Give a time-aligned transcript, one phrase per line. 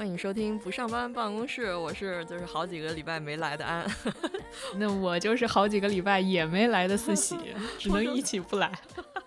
[0.00, 3.86] 欢迎收听不上班办公室，我是就是好几个礼拜没来的安。
[4.78, 7.36] 那我就是好几个礼拜也没来的四喜，
[7.78, 8.72] 只能一起不来。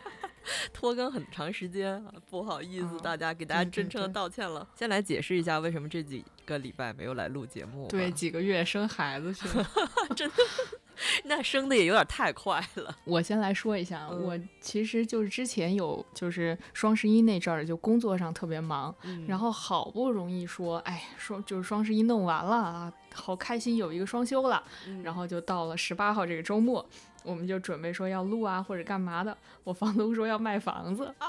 [0.74, 4.68] 拖更很长时间，不好意思，大家给大家真诚的道歉了。
[4.76, 7.88] 先来解释一下为什么这几个礼拜没有来录节目。
[7.90, 9.70] 对，几个月生孩子去了。
[11.26, 12.96] 那升的也有点太快了。
[13.06, 25.02] 我先来说一下，嗯我其实就是之前有就是双十一那阵儿，就工作上特别忙，嗯然后好不容易说，哎，双就是双十一弄完了啊，好开心，有一个双休了，嗯。
[25.04, 26.86] 然后就到了十八号这个周末，
[27.24, 31.28] 我们就准备说要录啊或者干嘛的，我房东说要卖房子，啊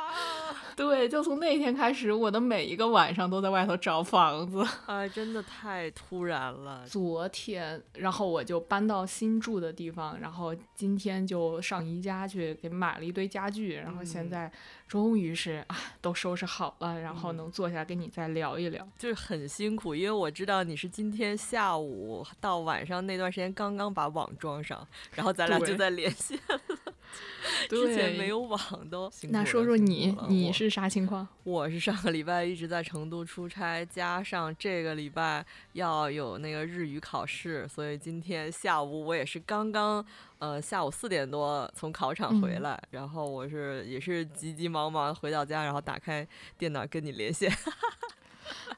[0.76, 4.66] 对，就从那天开始，我的每一个晚上都在外头找房子。
[4.86, 6.84] 啊， 真的太突然了。
[6.86, 14.52] 昨天，然后我就搬到新住的地方，然后今天就上宜家去给买了一堆家具，然后现嗯在
[14.88, 18.86] 终于是啊都收拾好了，然后嗯能坐下跟你再聊一聊。
[18.98, 26.93] 就是很辛苦，因为我知道你是今天下午到晚上那段时间刚刚把网装上，然后咱俩就在连线了。
[27.68, 31.26] 之前没有网都那说说你你是啥情况？
[31.42, 40.04] 我是上个礼拜一直在成都出差，加上这个礼拜要有那个日语考试，所以今天下午我也是刚刚
[40.38, 46.26] 呃下午四点多从考场回嗯来，然后我是也是急急忙忙回到家，然后打开
[46.56, 47.52] 电脑跟你连线。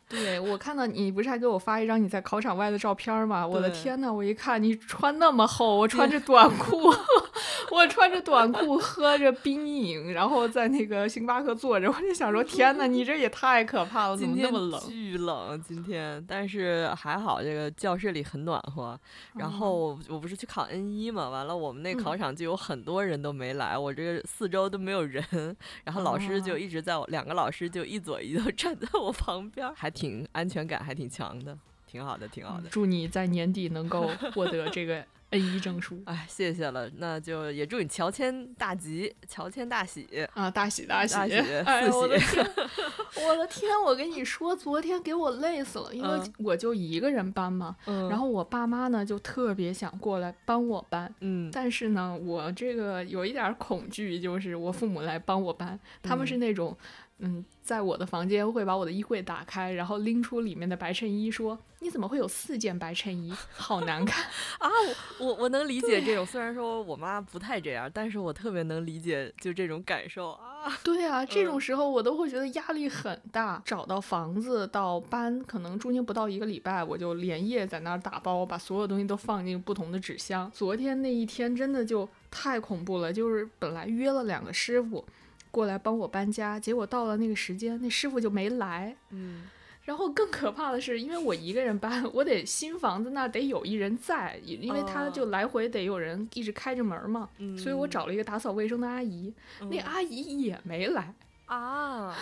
[0.08, 3.44] 对我看到你不是还给我发一张你在考场外的照片吗？
[3.44, 6.92] 我的天呐，我一看你穿那么厚，我穿着 短裤，
[7.70, 14.80] 我穿着短裤喝着冰饮，然后在那个星巴克坐着，我就想说天呐，你这也太可怕了，怎么那么冷？
[14.88, 18.98] 巨冷，今天，但是还好这个教室里很暖和。
[19.34, 25.24] 然后我我不是去考 N 一嘛，完了我们那嗯考场就有很多人都没来，我这个四周都没有人，
[25.84, 32.68] 然后老师就哦一直在我两个老师就一左一右 站在我旁边儿，还挺安全感还挺强的，挺好的，挺好的。
[32.70, 40.06] 祝你在年底能够获得这个 N 一证书哎，谢谢了，那就也祝你乔迁大吉，乔迁大喜。
[40.34, 40.48] 啊！
[40.50, 41.14] 大喜大喜！
[41.14, 41.34] 大喜
[41.90, 42.46] 我的喜天，
[43.26, 43.70] 我的天！
[43.84, 56.86] 我跟你说，昨天给我累死了，因为嗯我就一个人搬嘛，嗯然后我爸妈呢就特别想过来帮我搬，嗯但是呢，我这个有一点恐惧，就是我父母来帮我搬，他们是那种，嗯，
[57.62, 64.24] 在我的房间会把我的衣柜打开，然后拎出里面的白衬衣，说你怎么会有四件白衬衣，好难看。
[64.60, 64.68] 啊，
[65.18, 70.76] 我我我能理解这种，虽然说我妈不太这样，但是我特别能理解就这种感受啊。
[70.84, 73.62] 对啊，这种嗯时候我都会觉得压力很大。
[73.64, 80.50] 找到房子到搬，可能中间不到一个礼拜，我就连夜在那儿打包，把所有东西都放进不同的纸箱。
[80.54, 85.04] 昨天那一天真的就太恐怖了，就是本来约了两个师傅
[85.56, 88.94] 过来帮我搬家，结果到了那个时间，那师傅就没来。
[89.08, 89.44] 嗯。
[89.86, 95.10] 然后更可怕的是，因为我一个人搬，我得新房子那得有一人在，因因为他哦。
[95.10, 101.14] 就来回得有人一直开着门嘛，嗯，所以我找了一个打扫卫生的阿姨，那嗯阿姨也没来。
[101.46, 102.14] 啊，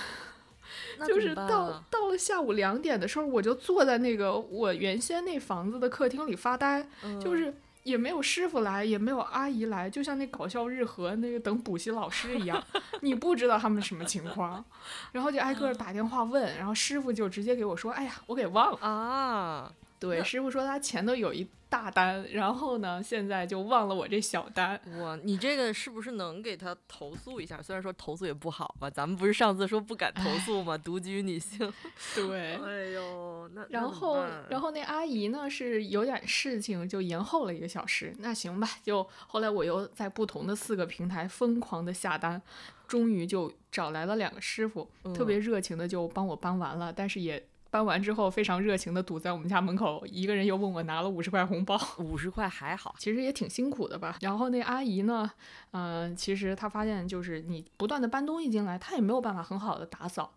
[1.01, 6.83] 那就怎是到到了下午两点的时候，我就坐在那个我原先那房子的客厅里发呆，
[7.19, 12.63] 就嗯是也没有师傅来，也没有阿姨来，就像那搞笑日和那个等补习老师一样，
[13.03, 14.65] 你不知道他们什么情况，
[15.13, 18.79] 然后就挨个打电话问，然后师傅就直接给我说：“哎呀，我给忘了。
[18.81, 24.81] 啊，”对，师傅说他前头有一大单，然后呢，现在就忘了我这小单。
[25.01, 27.61] 哇，你这个是不是能给他投诉一下？
[27.61, 30.79] 虽然说投诉也不好吧，咱们不是上次说不敢投诉吗？
[30.79, 31.73] 独居女性。
[32.15, 32.55] 对。
[32.55, 38.15] 哎呦，那然后，然后后那阿姨呢是有点事情，就延后了一个小时。
[38.21, 42.41] 那行吧，就后来我又在不同的四个平台疯狂的下单，
[42.87, 47.45] 终于就找来了两个师傅，特别热情的就帮我搬完了，但是也。
[47.75, 54.17] 搬完之后，非常热情的堵在我们家门口，一个人又问我拿了五十块红包，五十块还好，其实也挺辛苦的吧。
[54.21, 55.29] 然后那阿姨呢，
[55.73, 60.33] 嗯、其实她发现就是你不断的搬东西进来，她也没有办法很好的打扫，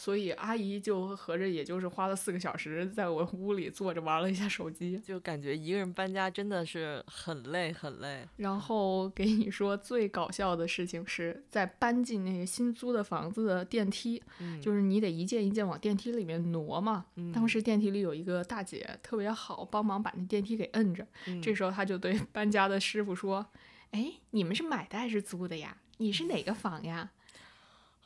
[0.00, 4.96] 所以阿姨就合着也就是花了四个小时在我屋里坐着玩了一下手机。
[5.00, 8.24] 就感觉一个人搬家真的是很累很累。
[8.36, 17.06] 然后给你说最搞笑的事情是在搬进那个新租的房子的电梯，嗯，就是你得一件一件往电梯里面挪嘛。
[17.34, 21.04] 当嗯时电梯里有一个大姐特别好，帮忙把那电梯给摁着。
[21.26, 23.44] 嗯这时候她就对 搬家的师傅说
[23.90, 25.76] ：“哎，你们是买的还是租的呀？
[25.96, 27.10] 你是哪个房呀？”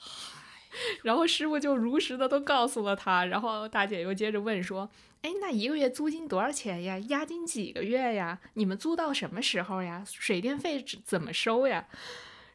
[1.04, 4.88] 然后师傅就如实的都告诉了他，然后大姐又接着问说
[5.22, 6.98] ：“哎，那一个月租金多少钱呀？
[7.08, 8.38] 押金几个月呀？
[8.54, 10.02] 你们租到什么时候呀？
[10.06, 11.86] 水电费怎怎么收呀？”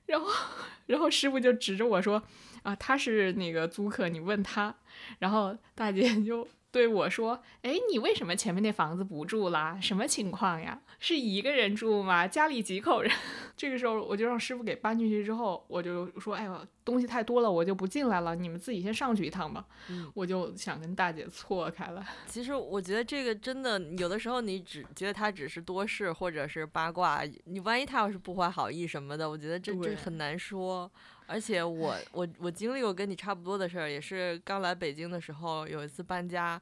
[0.08, 0.28] 然后，
[0.88, 2.24] 然后师傅就指着我说
[2.64, 4.74] ：“啊，他是那个租客，你问他。
[5.20, 6.48] 然后大姐就
[6.78, 9.80] 对我说：“哎，你为什么前面那房子不住啦？
[9.82, 10.80] 什么情况呀？
[11.00, 12.28] 是一个人住吗？
[12.28, 13.12] 家里几口人？”
[13.58, 19.66] 这个时候我就让师傅给搬进去之后，我就说：“哎呦，东西太多了，我就不进来了，你们自己先上去一趟吧。
[20.14, 22.06] ”我就想跟大姐错开了。
[22.28, 30.92] 其实我觉得这个真的有的时候，你只觉得他只是多事或者是八卦，你万一他要是不怀好意什么的，我觉得这这很难说。
[31.28, 36.60] 而且我我我经历过跟你差不多的事儿，也是刚来北京的时候，有一次搬家，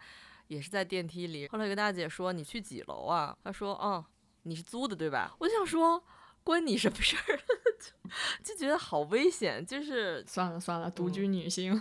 [0.47, 1.47] 也是在电梯里。
[1.47, 4.03] 后来有个大姐说：“你去几楼啊？”她说：“嗯，
[4.43, 6.03] 你是租的对吧？”我就想说。
[6.45, 7.37] 关你什么事儿？
[8.41, 11.73] 就就觉得好危险，就是算了算了，独居女性，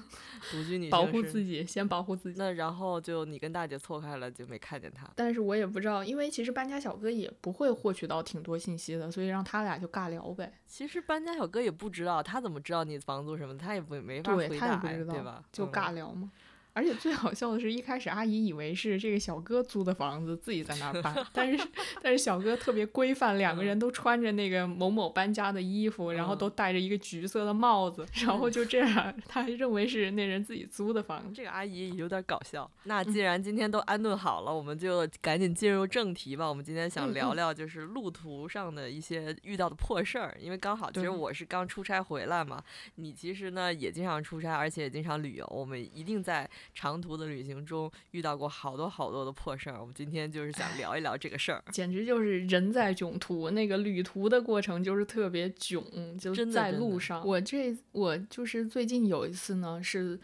[0.50, 2.38] 独居女性保护自己，先保护自己。
[2.38, 5.08] 那然后就你跟大姐错开了，就没看见他。
[5.14, 10.52] 但是我也不知道，因为其实搬家小哥也不会获取到挺多信息的，所以让他俩就尬聊呗。
[10.66, 13.56] 其实搬家小哥也不知道，他怎么知道你房租什么？
[13.56, 15.44] 他也不没法回答，对吧？
[15.52, 16.32] 就尬聊嘛。
[16.74, 21.68] 而且最好笑的是一开始阿姨以为是这个小哥租的房子，自己在那儿搬， 但是
[22.02, 31.30] 但是小哥特别规范，两个人都穿着那个某某搬家的衣服，然后都戴着一个橘色的帽子，然后就这样， 他还认为是那人自己租的房子。
[31.32, 32.68] 这个阿姨有点搞笑。
[32.82, 36.48] 那既然今天都安顿好了，我们就赶紧进入正题吧。
[36.48, 42.60] 我们今天想聊聊就是路途上的一些遇到的破事儿，因为刚好其实我是刚出差回来嘛，
[42.96, 46.50] 你其实呢也经常出差，而且也经常旅游，我们一定在。
[46.72, 51.62] 长途的旅行中遇到过好多好多的破事儿，我们今天就是想聊一聊这个事儿。
[51.72, 55.84] 简直就是人在囧途，那个旅途的过程就是特别囧，
[56.18, 57.26] 就在路上。
[57.26, 60.18] 我这我就是最近有一次呢，是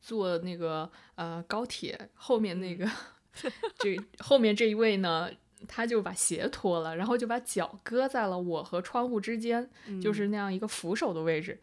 [0.00, 2.88] 坐那个呃高铁，后面那个
[3.78, 5.30] 这后面这一位呢，
[5.68, 9.68] 他就把鞋脱了，然后就把脚搁在了我和窗户之间，
[10.02, 11.58] 就是那样一个扶手的位置。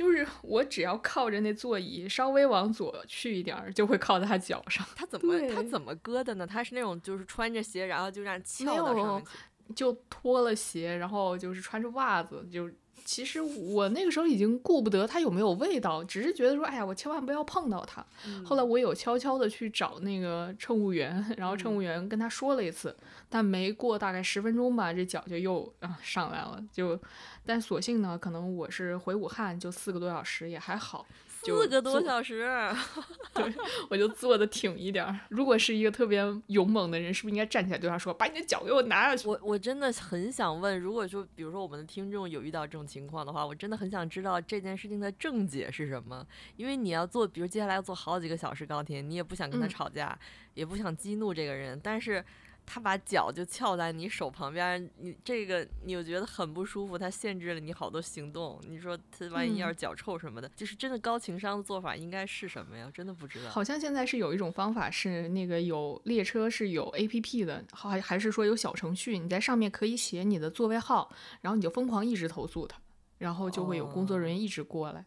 [0.00, 4.82] 就是 我只要靠着那座椅稍微往左去一点儿，就会靠在他脚上。
[4.96, 6.46] 他怎么他怎么搁的呢？
[6.46, 12.48] 他是那种就是穿着鞋，然后就这样翘到上面去，就脱了鞋，然后就是穿着袜子。
[12.50, 12.66] 就
[13.04, 18.04] 其实我那个时候已经顾不得它有没有味道，只是觉得说，哎呀，我千万不要碰到他。
[18.44, 22.96] 后来我有悄悄的去找那个乘务员，然后乘务员跟他说了一次，
[23.28, 26.98] 但没过大概十分钟吧，这脚就又啊上来了，就。
[27.46, 31.04] 但所幸呢，可能我是回武汉就四个多小时，也还好。
[31.42, 32.46] 四个多小时，
[33.34, 33.52] 对，
[33.88, 35.18] 我就坐的挺一点儿。
[35.28, 46.26] 如果是一个特别勇猛的人，是不是应该站起来对他说：“把你的脚给我拿下去？”我我真的很想问，如果说，比如说我们的听众有遇到这种情况的话，我真的很想知道这件事情的症结是什么。
[46.56, 50.18] 因为你要坐，比如接下来要坐好几个小时高铁，你也不想跟他吵架，
[50.54, 52.24] 也不想激怒这个人，但是。
[52.72, 58.60] 他把脚就翘在你手旁边，你这个你又觉得很不舒服，他限制了你好多行动。
[58.68, 62.88] 你说他万一要是脚臭什么的，就是真的高情商的做法应该是什么呀？
[62.94, 63.50] 真的不知道。
[63.50, 72.80] 好像现在是有一种方法，是那个有列车是有 A P P 的，还还是说有小程序，你在上面可以写你的座位号，然后你就疯狂一直投诉他，
[73.18, 75.04] 然后就会有工作人员一直过来。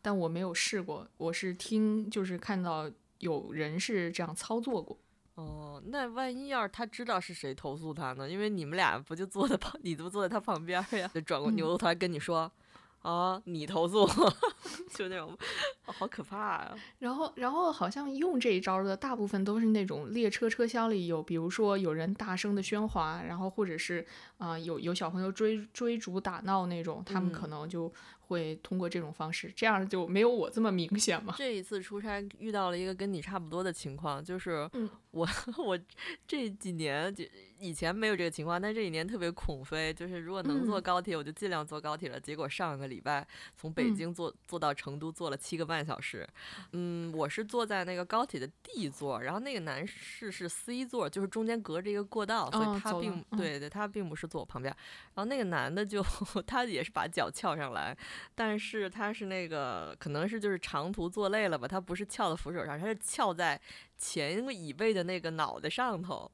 [0.00, 4.96] 但我没有试过，我是听就是看到有人是这样操作过。
[5.40, 8.28] 哦，那万一要是他知道是谁投诉他呢？
[8.28, 11.10] 因为你们俩不就坐在旁，你不坐在他旁边呀？
[11.14, 12.50] 就转过牛头来跟你说，
[13.02, 14.06] 啊，你投诉，
[14.94, 15.36] 就那种，
[15.84, 16.76] 好可怕啊！
[16.98, 24.06] 然后，然后好像用这一招的大部分都是那种列车车厢里有，比如说有人大声的喧哗，然后或者是
[24.38, 27.92] 啊有有小朋友追追逐打闹那种，他们可能就。
[28.30, 31.34] 会通过这种方式，这样就没有我这么明显嘛？
[31.36, 34.70] 这一次出差遇到了一个跟你差不多的情况，就是
[35.10, 35.26] 我
[35.58, 35.76] 我
[36.28, 37.24] 这几年就。
[37.60, 42.18] 以前没有这个情况，但这几年特别恐飞，就是如果能坐高铁，我就尽量坐高铁了。
[42.18, 46.26] 结果上个礼拜从北京坐坐到成都，坐了七个半小时。
[46.72, 54.74] 嗯，我是坐在那个高铁的 D 座，然后那个男士是 C 座，就是中间隔着一个过道，所以他并对对，他并不是坐我旁边。
[55.14, 56.02] 然后那个男的就
[56.46, 57.94] 他也是把脚翘上来，
[58.34, 63.60] 但是他是那个可能是就是长途坐累了吧，他不是翘在扶手上，他是翘在
[63.98, 66.30] 前椅背的那个脑袋上头。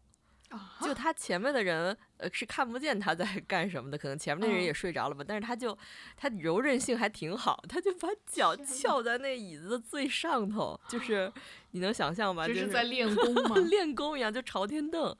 [0.81, 5.25] 就他前面的人，呃，是看不见他在干什么的，可能前面那人也睡着了吧。
[5.27, 5.77] 但是他就，
[6.17, 11.33] 他柔韧性还挺好，他就把脚翘在那椅子的最上头，就是
[11.73, 12.47] 你能想象吧？
[12.47, 13.57] 就是在练功吗？
[13.69, 15.17] 练功一样，就朝天凳，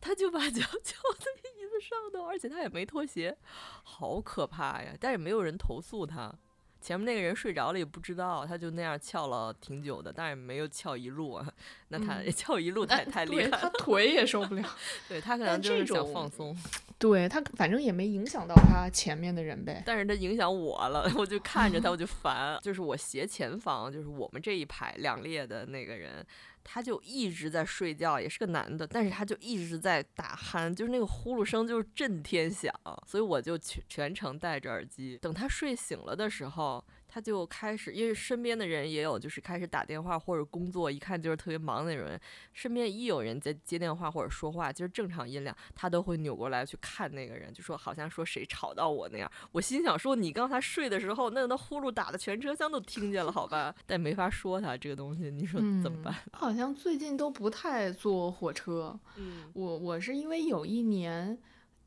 [0.00, 3.36] 他就把脚 翘在椅子上头，而且他也没脱鞋，
[3.82, 4.94] 好可怕呀！
[5.00, 6.34] 但是没有人投诉他。
[6.80, 11.46] 前面那个人睡着了也不知道，他就那样翘了挺久的，但是没有翘一路啊。
[11.88, 14.62] 那他嗯翘一路太太厉害他了，腿也受不了。
[15.08, 16.56] 对他可能就是想放松，
[16.98, 19.82] 对他反正也没影响到他前面的人呗。
[19.86, 22.58] 但是他影响我了， 我就看着他我就烦。
[22.62, 26.24] 就是我斜前方，就是我们这一排两列的那个人，
[26.70, 32.70] 他就一直在睡觉，也是个男的，但是他就一直在打鼾，就是那个呼噜声就是震天响，
[33.06, 35.16] 所以我就全全程戴着耳机。
[35.22, 42.20] 等他睡醒了的时候，他就开始，因为身边的人也有，就是开始打电话或者工作，一看就是特别忙的人。
[42.52, 49.30] 身边一有人在接电话或者说话，就是正常音量，他都会扭过来去看那个人，就说好像说谁吵到我那样。
[49.52, 53.74] 我心想说，你刚才睡的时候，那那呼噜打的全车厢都听见了，好吧？
[53.86, 56.14] 但没法说他这个东西，你说怎么办？
[56.32, 58.98] 好像最近都不太坐火车。
[59.16, 61.38] 嗯我我是因为有一年，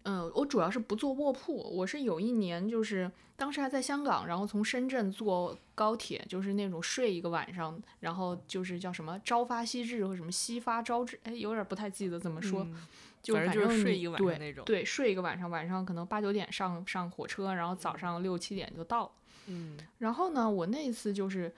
[0.03, 1.55] 嗯、我主要是不坐卧铺。
[1.55, 12.63] 我是有一年就是当时还在香港，然后从深圳坐高铁，就是那种睡一个晚上，然后就是叫什么朝发夕至或什么夕发朝至，哎，有点不太记得怎么说。
[12.63, 12.75] 嗯
[13.21, 19.11] 就反正正就是睡一个晚上对那种对，睡一个晚上，晚上可能八九点上上火车，然后早上六七点就到了。
[19.45, 21.53] 嗯然后呢，我那一次就是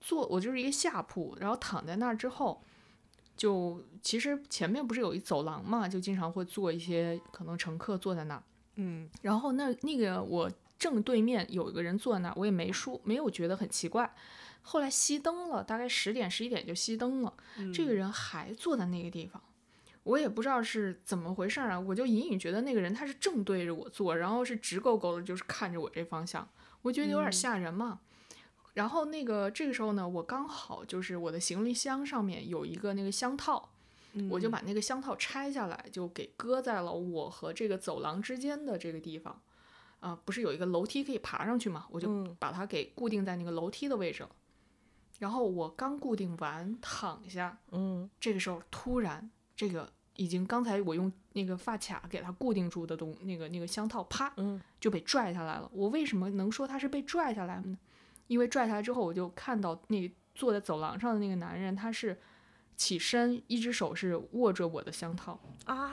[0.00, 2.58] 坐，我就是一个下铺，然后躺在那儿之后，
[3.36, 8.42] 就其实前面不是有一走廊嘛，就经常会坐一些可能乘客坐在那儿，
[8.76, 14.14] 嗯然后那那个我正对面有一个人坐在那儿，我也没说没有觉得很奇怪。
[14.62, 17.34] 后来熄灯了，大概十点十一点就熄灯了，
[17.72, 19.42] 这个人还坐在那个地方。
[20.04, 26.46] 我也不知道是怎么回事儿啊，我就隐隐觉得那个人他是正对着我坐，然后是直勾勾的，就是看着我这方向，
[26.82, 28.00] 我觉得有点嗯吓人嘛。
[28.74, 33.70] 然后那个这个时候呢，我刚好就是我的行李箱上面有一个那个箱套，
[34.28, 39.40] 我就嗯把那个箱套拆下来，就给搁在了我和这个走廊之间的这个地方。
[40.00, 41.86] 啊、不是有一个楼梯可以爬上去嘛？
[41.90, 44.28] 我就嗯把它给固定在那个楼梯的位置了。
[45.18, 55.70] 然后我刚固定完，躺下，嗯这个时候突然，这个已经刚才我用那个发卡给它固定住的东，那个那个箱套，啪嗯就被拽下来了。
[55.72, 57.78] 我为什么能说它是被拽下来呢？
[58.26, 62.18] 因为拽下来之后，我就看到那坐在走廊上的那个男人，他是
[62.76, 65.92] 起身，一只手是握着我的香套，啊，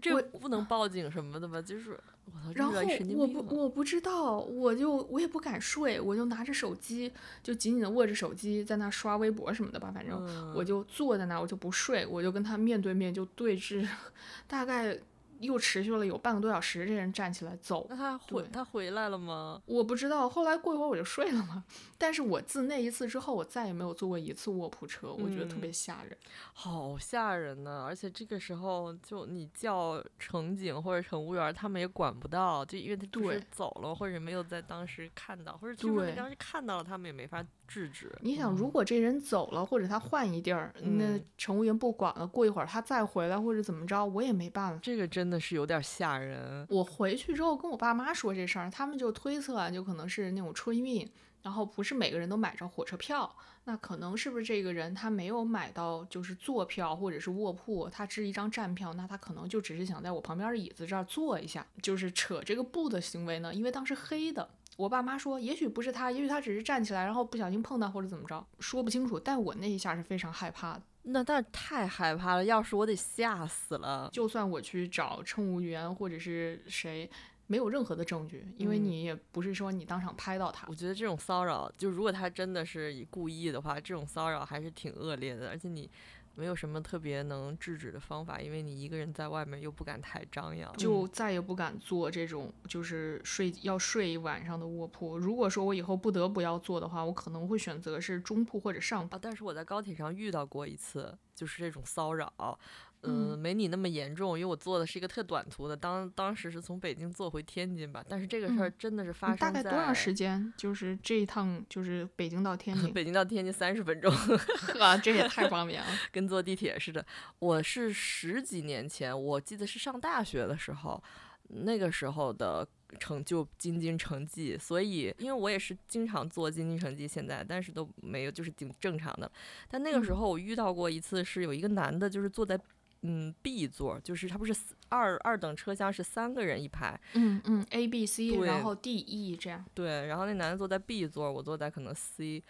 [0.00, 1.60] 这我不能报警什么的吧？
[1.60, 2.74] 就是我操，然后
[3.16, 7.12] 我不我不知道，我就我也不敢睡，我就拿着手机，
[7.42, 10.18] 就紧紧的握着手机在那刷微博什么的吧，反正。
[10.54, 13.86] 我嗯就坐在那儿，我就不睡，我就跟他面对面就对峙，
[14.46, 14.98] 大概
[15.40, 16.86] 又持续了有半个多小时。
[16.86, 19.60] 这人站起来走那，他回他回来了吗？
[19.66, 20.28] 我不知道。
[20.28, 21.64] 后来过一会儿我就睡了嘛。
[21.96, 26.16] 但是我自那一次之后，我再也没有坐过一次卧铺车，我觉得特嗯别吓人。
[26.52, 27.84] 好吓人呢！
[27.86, 38.10] 而且这个时候，就你叫乘警或者乘务员，他们也管不到，就因为他就是走了，或者没有在当时看到，或者就算对你当时看到了，他们也没法制止。
[38.22, 44.80] 你想，如果这人走了，或者他换一地儿，那嗯乘务员不管了，过一会儿他再回来或者怎么着，我也没办法。
[44.82, 46.66] 这个真的是有点吓人。
[46.70, 51.08] 我回去之后跟我爸妈说这事儿，他们就推测啊，就可能是那种春运，
[51.42, 53.32] 然后不是每个人都买着火车票，
[53.64, 64.48] 那可能是不是这个人他没有买到就是坐票或者是卧铺，他只是一张站票，那他可能就只是想在我旁边的椅子这儿坐一下，就是扯这个布的行为呢，因为当时黑的。
[64.78, 69.18] 我爸妈说，也许不是他，也许他只是站起来，然后不小心碰到或者怎么着，说不清楚。
[69.18, 70.82] 但我那一下是非常害怕的。
[71.02, 74.08] 那但是太害怕了，要是我得吓死了。
[74.12, 77.10] 就算我去找乘务员或者是谁，
[77.48, 80.74] 没有任何的证据，因为嗯你也不是说你当场拍到他我。
[80.76, 85.90] 觉得这种骚扰，就如果他真的是以故意的话，这种骚扰还是挺恶劣的，而且你
[86.38, 90.72] 没有什么特别能制止的方法，因为你一个人在外面又不敢太张扬。
[90.76, 95.18] 就再也不敢坐这种就是睡要睡一晚上的卧铺。
[95.18, 99.16] 如果说我以后不得不要坐的话，我可能会选择是中铺或者上铺。
[99.16, 102.56] 啊，但是我在高铁上遇到过一次，就是这种骚扰，
[103.02, 110.52] 嗯嗯，没你那么严重，因为我坐的是一个特短途的，当当时是从北京坐回天津吧，但是这个事儿嗯真的是发生大概多长时间？
[110.56, 114.10] 就是这一趟就是北京到天 津，北京到天津三十分钟，
[114.74, 115.86] 呵，这也太方便了。
[116.10, 117.04] 跟坐地铁似的。
[117.38, 121.00] 我是十几年前，我记得是上大学的时候，
[121.48, 122.66] 那个时候的
[122.98, 129.30] 成就京津城际，所以因为我也是经常坐京津城际，现在但是都没有，就是挺正常的。
[129.68, 132.58] 但那个时嗯候我遇到过一次，是有一个男的，就是坐在。
[133.02, 134.54] 嗯，B 座就是他不是
[134.88, 139.64] 二二等车厢是三个人一排，嗯嗯，A B C，然后 D E 这样。
[139.72, 142.42] 对，然后那男的坐在 B 座，我坐在可能 C，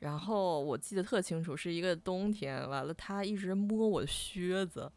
[0.00, 4.90] 然后我记得特清楚，是一个冬天，完了他一直摸我的靴子，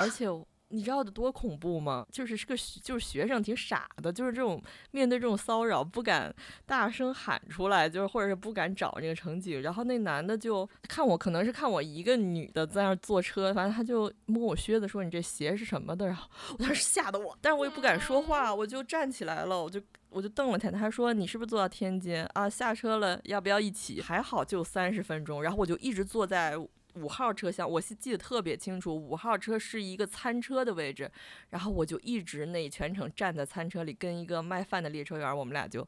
[0.00, 0.28] 而且
[0.74, 2.04] 你知道有多恐怖吗？
[2.10, 6.34] 就是是个就是学生挺傻的，就是这种面对这种骚扰不敢
[6.66, 9.62] 大声喊出来，就是或者是不敢找那个乘警。
[9.62, 22.50] 然后那男的就看我，可能是看我一个女的在那儿坐车，反正他就摸我靴子说：“你这鞋是什么的？”然后我当时吓得我，但是我也不敢说话，我就站起来了，我就我就瞪了他，他说：“你是不是坐到天津啊？
[22.50, 26.56] 下车了，要不要一起？”还好就三十分钟，然后我就一直坐在。
[26.94, 28.94] 五号车厢，我记得特别清楚。
[28.94, 31.10] 五号车是一个餐车的位置，
[31.50, 35.86] 然后我就一直那全程站在餐车里，跟一个卖饭的列车员，我们俩就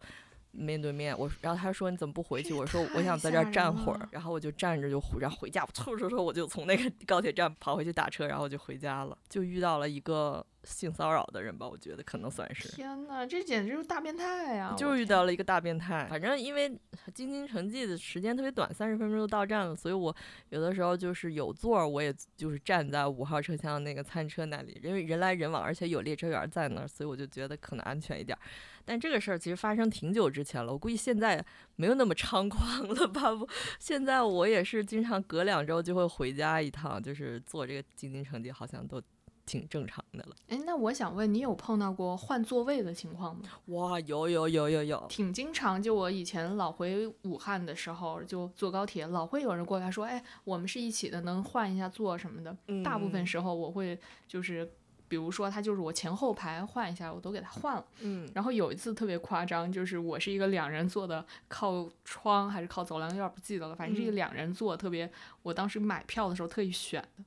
[0.53, 1.17] 面对面。
[1.19, 2.53] 我，然后他说你怎么不回去？
[2.53, 4.09] 我说我想在这儿站会儿。
[4.11, 9.17] 然后我就站着就，然后回家，我 嗖嗖嗖，我就从那个高铁站跑回去打车，然后就回家了。
[9.29, 10.45] 就遇到了一个。
[10.67, 12.69] 性骚扰的人吧，我觉得可能算是。
[12.71, 14.75] 天哪，这简直就是大变态呀！
[14.77, 16.07] 就是遇到了一个大变态。
[16.11, 16.69] 反正因为
[17.15, 20.15] 京津城际的时间特别短，三十分钟就到站了，所以我
[20.51, 28.37] 有的时候就是有座，我也就是站在五号车厢那个餐车那里，因为人来人往，而且有列车员在那儿，所以我就觉得可能安全一点。
[28.85, 31.45] 但这个事儿其实发生挺久之前了，我估计现在
[31.77, 33.35] 没有那么猖狂了吧？
[33.35, 39.03] 不，现在我也是经常隔两周就会回家一趟，就是坐这个京津城际，好像都。
[39.47, 40.37] 挺正常的了。
[40.49, 43.43] 哎，那我想问你，有碰到过换座位的情况吗？
[43.67, 45.81] 哇，有有有有有，挺经常。
[45.81, 54.69] 就我以前老回武汉的时候，就坐高铁，老会有人过来说：“哎，我们是一起的，能换一下座什么的。”大部分时候我会就是，
[55.07, 57.85] 比如说他就是我前后排换一下，我都给他换了。
[58.01, 58.29] 嗯。
[58.35, 63.77] 然后有一次特别夸张，就是我是一个两人座的，靠窗还是靠走廊，有点不记得了。
[63.77, 65.09] 反正是一个两人座，特别，
[65.43, 67.25] 我当时买票的时候特意选的。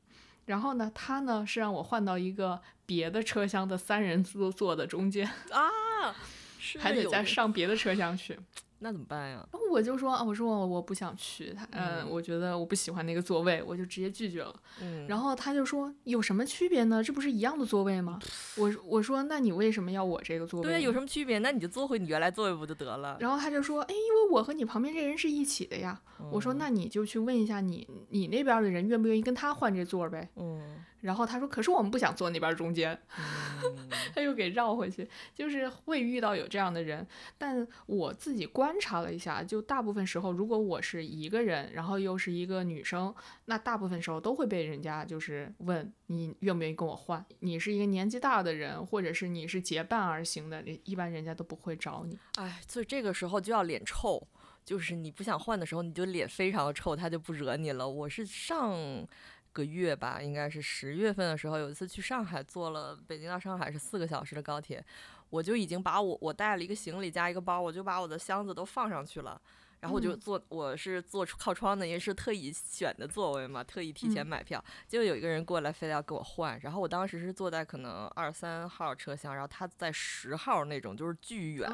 [0.50, 6.16] 然后呢，他呢是让我换到一个别的车厢的三人座座的中间啊，
[6.82, 8.36] 还得再上别的车厢去。
[8.82, 9.46] 那怎么办呀？
[9.52, 14.54] 然后我就说啊，我说我我不想去，他嗯，我觉得我不喜欢那个座位，我就直接拒绝了。
[14.82, 17.04] 嗯，然后他就说有什么区别呢？
[17.04, 18.20] 这不是一样的座位吗？
[18.58, 20.68] 我我说那你为什么要我这个座位？
[20.68, 21.40] 对，有什么区别？
[21.40, 23.18] 那你就坐回你原来座位不就得了？
[23.20, 26.02] 然后他就说，哎，因为我和你旁边这人是一起的呀。
[26.32, 30.30] 我说那你就去问一下你你那边的人愿不愿意跟他换这座呗。
[30.36, 30.84] 嗯。
[31.02, 33.00] 然后他说：“可是我们不想坐那边中间。
[34.14, 37.06] ”他又给绕回去，就是会遇到有这样的人。
[37.38, 43.14] 但我自己观察了一下，就大部分时候，如果我是一个人，然后又是一个女生，
[43.46, 47.26] 那大部分时候都会被人家就是问你愿不愿意跟我换。
[47.40, 52.18] 你是一个年纪大的人，或者是你是结伴而行的，一般人家都不会找你。
[52.36, 54.22] 哎，所以这个时候就要脸臭，
[54.66, 57.88] 就是你不想换的时候，你就脸非常的臭，他就不惹你了。
[57.88, 59.08] 我是上。
[59.52, 64.84] 个月吧，应该是十月份的时候，有一次去上海，坐了北京到上海是四个小时的高铁，
[65.30, 69.40] 我就已经把我我带了一个行李加一个包，我就把我的箱子都放上去了，
[69.80, 81.70] 然后我就坐，我是坐靠窗的，也是特意选的座位嘛，特意提前买票，结果有一个人过来，非得要跟我换，然后我当时是坐在可能二三号车厢，然后他在十号那种，就是巨远，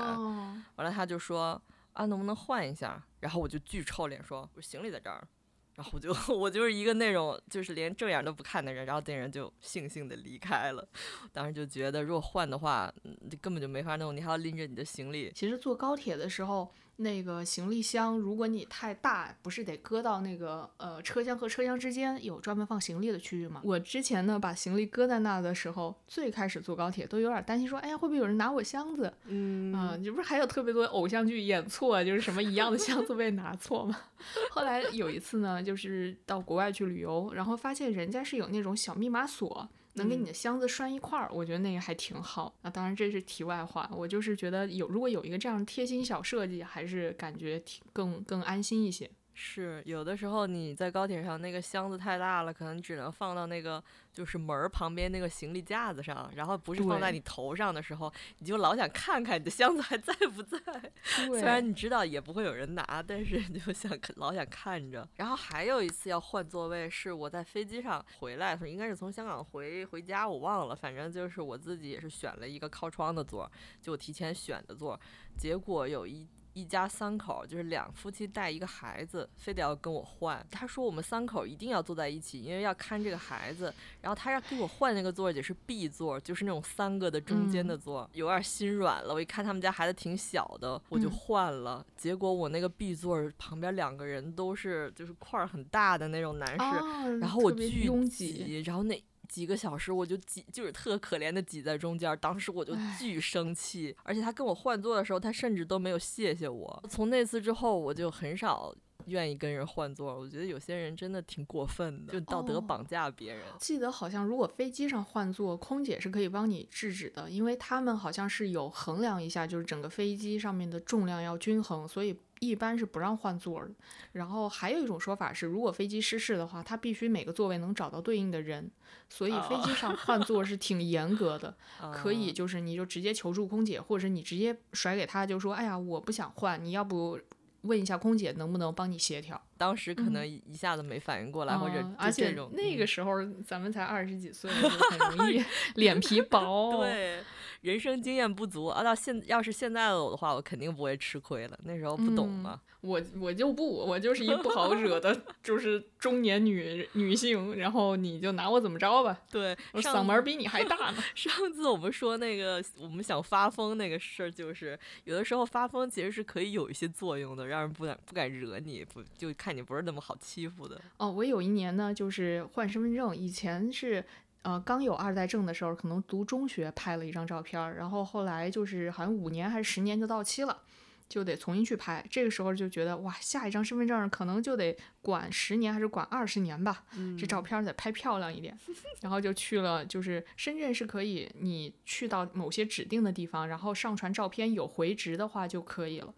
[0.75, 1.61] 完了他就说
[1.93, 3.01] 啊，能不能换一下？
[3.19, 5.27] 然后我就巨臭脸说，我行李在这儿。
[5.75, 10.87] 然后我就 我就是一个那种就是连正眼都不看的人，然后那人就悻悻的离开了。
[11.31, 12.93] 当时就觉得，如果换的话，
[13.41, 15.31] 根本就没法弄，你还要拎着你的行李。
[15.35, 16.71] 其实坐高铁的时候。
[16.97, 23.61] 那个行李箱，如果你太大，不是得搁到那个呃车厢和车厢之间有专门放行李的区域吗？
[23.63, 29.13] 我之前呢把行李搁在那的时候，最开始坐高铁都有点担心，说哎呀会不会有人拿我箱子？
[29.25, 33.99] 嗯啊，你不是还有特别多偶像剧演错，就是什么一样的箱子被拿错吗？
[34.51, 39.67] 后来有一次呢，就是到国外去旅游，然后发现人家是有那种小密码锁。
[39.95, 42.55] 能给你的箱子拴一块儿，我觉得那个还挺好。
[42.61, 49.09] 那当然这是题外话，我就是觉得有如果有一个这样贴心小设计，还是感觉挺更更安心一些。
[49.37, 60.57] 是有的时候你在高铁上那个箱子太大了，可能只能放到那个就是门儿旁边那个行李架子上，然后不是放在你头上的时候，你就老想看看你的箱子还在不在。
[61.27, 65.05] 虽然你知道也不会有人拿，但是就想老想看着。
[65.17, 74.97] 然后还有一次要换座位，是我在飞机上回来，应该是从香港回回家，我忘了，反正就是我自己也是选了一个靠窗的座，就提前选的座，
[75.37, 76.25] 结果有一。
[76.55, 80.43] 一家三口就是两夫妻带一个孩子，非得要跟我换。
[80.49, 83.71] 他说我们三口一定要坐在一起，因为要看这个孩子。
[84.01, 89.13] 然后他要给我换那个座也是 B 座，就是那种三个的中间的座，有点心软了。
[89.13, 91.85] 我一看他们家孩子挺小的，我就换了。
[91.97, 99.03] 结果我那个 B 座旁边两个人都是就是块儿很大的那种男士，然后我巨挤，然后那。
[99.25, 102.17] 几个小时我就挤，就是特可怜的挤在中间。
[102.21, 106.83] 当时我就巨生气，而且他跟我换座的时候，他甚至都没有谢谢我。
[106.89, 108.73] 从那次之后，我就很少
[109.07, 110.19] 愿意跟人换座。
[110.19, 113.43] 我觉得有些人真的挺过分的，就道德绑架别人。
[113.59, 123.71] 记得好像如果飞机上换座，空姐是可以帮你制止的，因为他们好像是有衡量一下，就是整个飞机上面的重量要均衡，所以一般是不让换座的。
[124.11, 128.69] 然后还有一种说法是，如果飞机失事的话，它必须每个座位能找到对应的人，
[129.09, 131.55] 所以飞机上换座是挺严格的。
[131.93, 137.19] 可以就是你就直接求助空姐，或者是你直接甩给他，就说哎呀我不想换，你要不
[137.61, 139.41] 问一下空姐能不能帮你协调。
[139.57, 143.11] 当时可能一下子没反应过来，或者而且那个时候
[143.45, 145.43] 咱们才二十几岁， 很容易
[145.75, 146.77] 脸皮薄。
[146.77, 147.19] 对。
[147.61, 148.83] 人生经验不足啊！
[148.83, 151.57] 到现要是现在的我的话，我肯定不会吃亏了。
[151.63, 152.61] 那时候不懂嘛。
[152.81, 157.55] 我我就不，我就是一不好惹的， 就是中年女女性。
[157.55, 159.19] 然后你就拿我怎么着吧？
[159.31, 161.03] 对，我嗓门比你还大呢。
[161.15, 170.81] 上次我们说那个我们想发疯那个事儿，就是有的时候发疯其实是可以有一些作用的，让人不敢不敢惹你，不就看你不是那么好欺负的。
[170.97, 174.03] 哦，我有一年呢，就是换身份证，以前是。
[174.41, 180.61] 呃，刚有二代证的时候，可能读中学拍了一张照片，然后后来就是好像五年还是十年就到期了，
[181.09, 182.05] 就得重新去拍。
[182.11, 186.83] 这个时候就觉得哇，下一张身份证可能就得管十年还是管二十年吧，
[187.17, 188.55] 这照片得拍漂亮一点。
[189.01, 196.13] 然后就去了，就是深圳是可以，你去到某些指定的地方，然后上传照片有回执的话就可以了。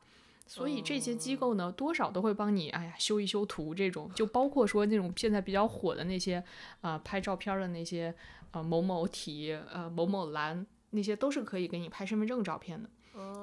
[0.47, 6.43] 所以这些机构呢，多少都会帮你，哎呀，修一修图这种，就包括说那种现在比较火的那些，
[6.81, 8.15] 啊，拍照片的那些，
[8.51, 12.89] 呃，某某体，呃，某某蓝，那些都是可以给你拍身份证照片的。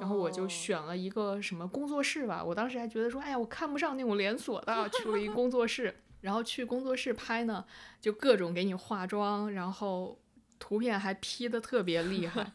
[0.00, 7.64] 然后我就选了一个什么工作室吧，我当时还觉得说，哎呀，我看不上那种连锁的，去了一工作室，然后去工作室拍呢，
[8.00, 10.16] 就各种给你化妆，然后
[10.60, 12.52] 图片还 P 的特别厉害。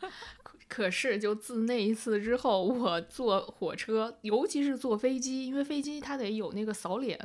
[0.70, 7.20] 可是，就自那一次之后，我坐火车，尤其是坐飞机，因为飞机它得有那个扫脸，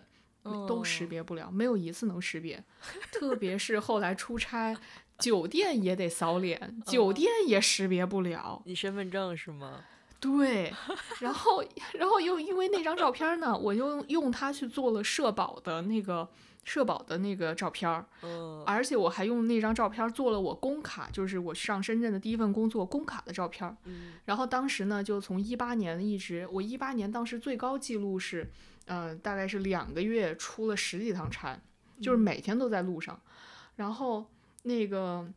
[0.67, 2.65] 都识别不了，没有一次能识别。
[3.13, 4.75] 特别是后来出差，
[5.19, 8.63] 酒店也得扫脸，酒店也识别不了。
[8.65, 9.85] 你身份证是吗？
[10.19, 10.73] 对。
[11.21, 16.27] 然后，然后又因为那张照片呢，我又用它去做了社保的那个。
[16.65, 18.07] 社保的那个照片儿，
[18.65, 23.77] 而且我还用那张照片做了我工卡，就是我上深圳的第一份工作工卡的照片儿。
[24.25, 28.51] 然后当时呢，就从一八年一直，我一八年当时最高记录是，
[28.87, 31.61] 呃，大概是两个月出了十几趟差，
[32.01, 33.21] 就是每天都在路上。
[33.77, 34.25] 然后
[34.63, 35.29] 那个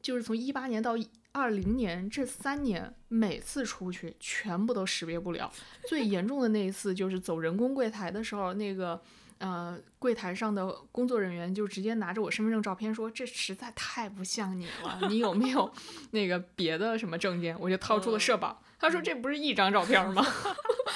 [0.00, 0.94] 就是从一八年到
[1.32, 5.52] 二零年这三年，每次出去全部都识别不了。
[5.86, 8.98] 最严重的那一次就是走人工柜台的时候，那个。
[9.38, 15.72] 呃，柜台上的工作人员就直接拿着我身份证照片说：“这实在太不像你了，你有没有
[16.10, 20.24] 那个别的什么证件？”我就掏出了社保，他说：“这不是一张照片吗？”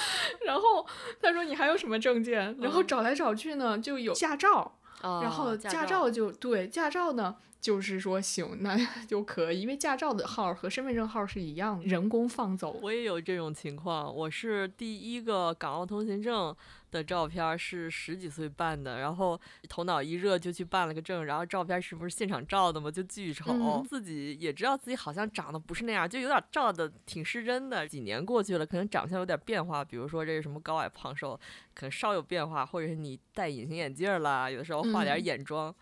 [0.45, 0.87] 然后
[1.21, 7.37] 他说：“你还有什么证件？”然后找来找去呢，就有驾照，然后驾照就对驾照呢。
[7.63, 12.77] 就是说行，那 就可以，因为驾照的号和身份证号是一样，人工放走。
[12.83, 16.55] 我也有这种情况，我是第一个港澳通行证
[16.91, 27.87] 的照片是十几岁办的，然后头脑一热就去办了个证，然后照片是不是现场照的嘛，就巨丑，自己也知道自己好像长得不是那样，就有点照的挺失真的。
[27.87, 31.39] 几年过去了，可能长相有点变化，比如说这是什么高矮胖瘦，
[31.75, 35.73] 可能稍有变化，或者是你戴隐形眼镜啦，有的时候画点眼妆，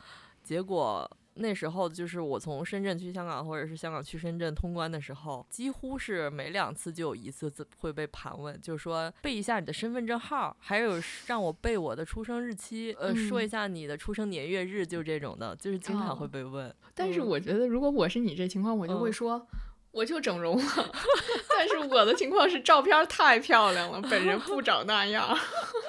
[0.45, 1.11] 结果。
[1.41, 16.73] 那时候就是我从深圳去香港，或者是香港去深圳通关的时候，几乎是每两次就有一次会被盘问，就是说背一下你的身份证号，还有让我背我的出生日期，呃，说一下你的出生年月日，就这种的，就是经常会被问。
[16.95, 19.47] 但是我觉得，如果我是你这情况，我就会说，
[19.93, 20.93] 我就整容了。
[21.49, 25.37] 但是我的情况是照片太漂亮了，本人不长那样。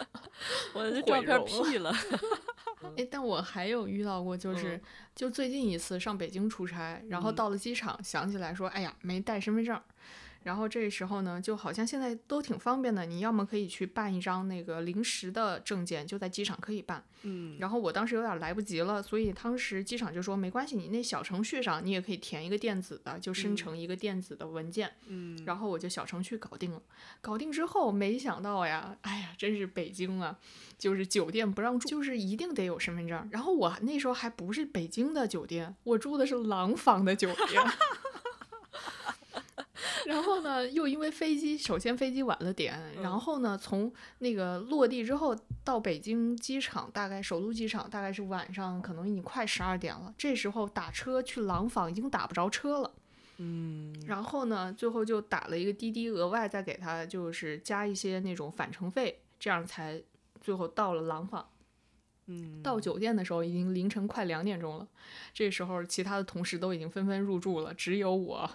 [0.74, 1.94] 我的照片 P 了。
[2.98, 4.80] 哎，但我还有遇到过，就是
[5.16, 9.80] 就最近一次上北京出差，然后到了机场，想起来说，哎呀，没带身份证。
[10.44, 17.04] 然后这时候呢，就好像现在都挺方便的，你要么可以去办一张那个临时的证件，就在机场可以办。
[17.24, 17.56] 嗯。
[17.60, 24.92] 然后我当时有点来不及了，所以当时机场就说没关系，你那小程序上你也可以填一个电子的，就生成一个电子的文件。
[25.08, 25.40] 嗯。
[25.46, 26.82] 然后我就小程序搞定了，
[27.22, 30.38] 搞定之后没想到呀，哎呀，真是北京啊，
[30.78, 33.30] 就是酒店不让住，就是一定得有身份证。
[33.32, 37.62] 然后我那时候还不是北京的酒店，我住的是廊坊的酒店。
[40.06, 50.14] 然后呢，又因为飞机，首先飞机晚了点，然后呢，从那个落地之后到北京机场，大概首都机场大概是晚上，可能已经快十二点了。
[50.18, 52.92] 这时候打车去廊坊已经打不着车了，
[53.38, 60.02] 嗯，然后呢，最后就打了一个滴滴，额外再给他就是加一些那种返程费，这样才
[60.40, 61.48] 最后到了廊坊。
[62.28, 64.88] 嗯，到酒店的时候已经凌晨快两点钟了，
[65.34, 68.50] 这时候其他的同事都已经纷纷入住了，只有我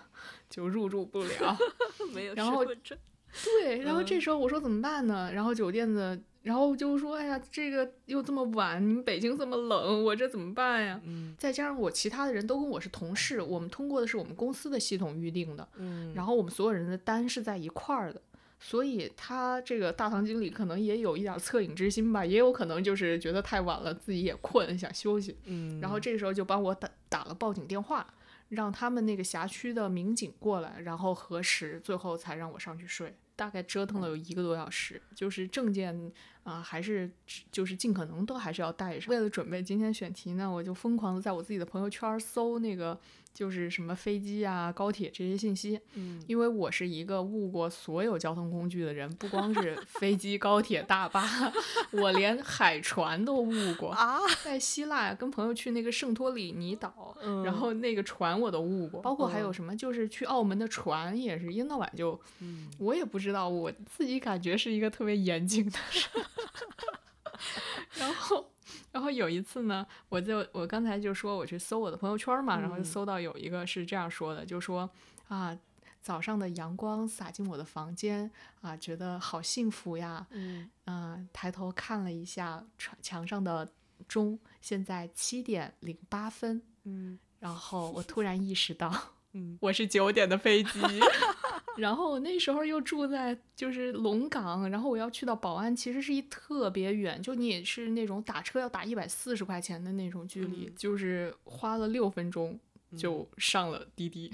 [0.49, 1.57] 就入住不了。
[2.15, 5.31] 没有然后对，然后这嗯时候我说怎么办呢？
[5.33, 10.99] 然后酒店的，然后就说，哎呀，这个又这么晚，你们北京这么冷，我这怎么办呀？
[11.05, 18.23] 嗯再加上我其他的人都跟我是同事，我们通过的是我们公司的系统预定的，嗯，然后我们所有人的单是在一块儿的，
[18.59, 28.07] 所以他这个大堂经理可能也有一点恻隐之心吧，也有可能就是觉得太晚了，自己也困，想休息，嗯，然后这个时候就帮我打打了报警电话，
[28.49, 33.15] 让他们那个辖区的民警过来，然后核实，最后才让我上去睡。
[33.37, 36.11] 大概折腾了有一个多小时，就是证件
[36.43, 37.11] 啊、还是
[37.53, 39.11] 就是尽可能都还是要带上。
[39.11, 42.99] 为了准备今天选题呢，我就疯狂的在我自己的朋友圈搜那个
[43.37, 46.25] 就是什么飞机啊、高铁这些信息，嗯。
[46.27, 51.23] 因为我是一个误过所有交通工具的人，不光是飞机、高铁、大巴，
[51.93, 53.91] 我连海船都误过。
[53.91, 57.45] 啊，在希腊跟朋友去那个圣托里尼岛，嗯。
[57.45, 59.55] 然后那个船我都误过，包括还有嗯。
[59.55, 62.71] 什么，就是去澳门的船也是一天到晚就，嗯。
[62.79, 66.25] 我也不知道，我自己感觉是一个特别严谨的人。
[67.99, 68.51] 然后，
[68.97, 74.89] 然后有一次呢，我就我刚才就说我去搜我的朋友圈嘛，然后就嗯搜到有一个是这样说的，就说
[75.29, 75.57] 啊。
[76.01, 78.31] 早上的阳光洒进我的房间
[78.61, 80.25] 啊，觉得好幸福呀！
[80.31, 83.69] 嗯嗯，抬头看了一下墙墙上的
[84.07, 86.63] 钟，现在七点零八分。
[86.85, 88.89] 嗯然后我突然意识到，
[89.37, 90.81] 嗯我是九点的飞机。
[91.77, 102.59] 然后我那时候又住在就是龙岗，然后我要去到宝安，其实是一特别远，就你也是那种打车要打一百四十块钱的那种距离，嗯就是花了六分钟
[102.97, 104.33] 就上了滴滴，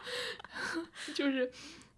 [1.14, 1.52] 就是。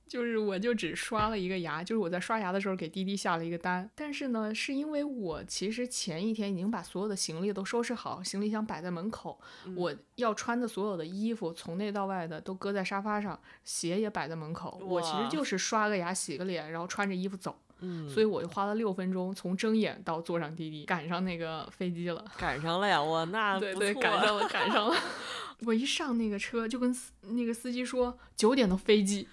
[0.08, 9.38] 就是我就只刷了一个牙，就是我在刷牙的时候给滴滴下了一个单，但是呢，是因为我其实前一天已经把所有的行李都收拾好，行李箱摆在门口，
[9.76, 22.24] 我要穿的所有的衣服从内到外的都搁在沙发上，鞋也摆在门口，我其实就是刷个牙、洗个脸，然后穿着衣服走，嗯，所以我就花了六分钟从睁眼到坐上滴滴，赶上那个飞机了。
[22.36, 24.96] 赶上了呀，我那 对对，赶上了，赶上了。
[25.66, 29.26] 我一上那个车，就跟司那个司机说九点的飞机，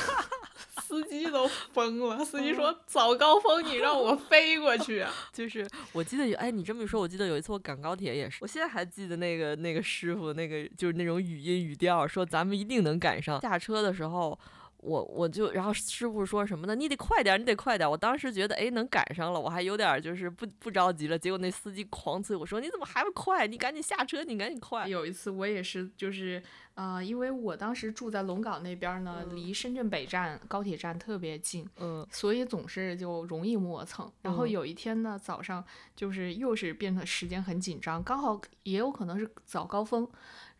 [0.82, 2.24] 司机都疯了。
[2.24, 13.40] 司机说早高峰你让我飞过去啊， 就是我记得有，哎，你这么一说，我记得有一次我赶高铁也是，我现在还记得那个那个师傅那个就是那种语音语调，说咱们一定能赶上。
[13.40, 14.38] 下车的时候，
[14.82, 16.74] 我我就然后师傅说什么呢？
[16.74, 17.90] 你得快点儿，你得快点儿。
[17.90, 21.18] 我当时觉得哎能赶上了，我还有点儿就是不不着急了。
[21.18, 23.46] 结果那司机狂催我说你怎么还不快？
[23.46, 24.88] 你赶紧下车，你赶紧快。
[24.88, 26.42] 有一次我也是，就是
[26.74, 34.10] 啊、呃因为我当时住在龙岗那边儿呢，嗯离深圳北站高铁站特别近，嗯所以总是就容易磨蹭。
[34.22, 35.62] 然后嗯有一天呢，早上
[35.94, 40.08] 就是又是变得时间很紧张，刚好也有可能是早高峰。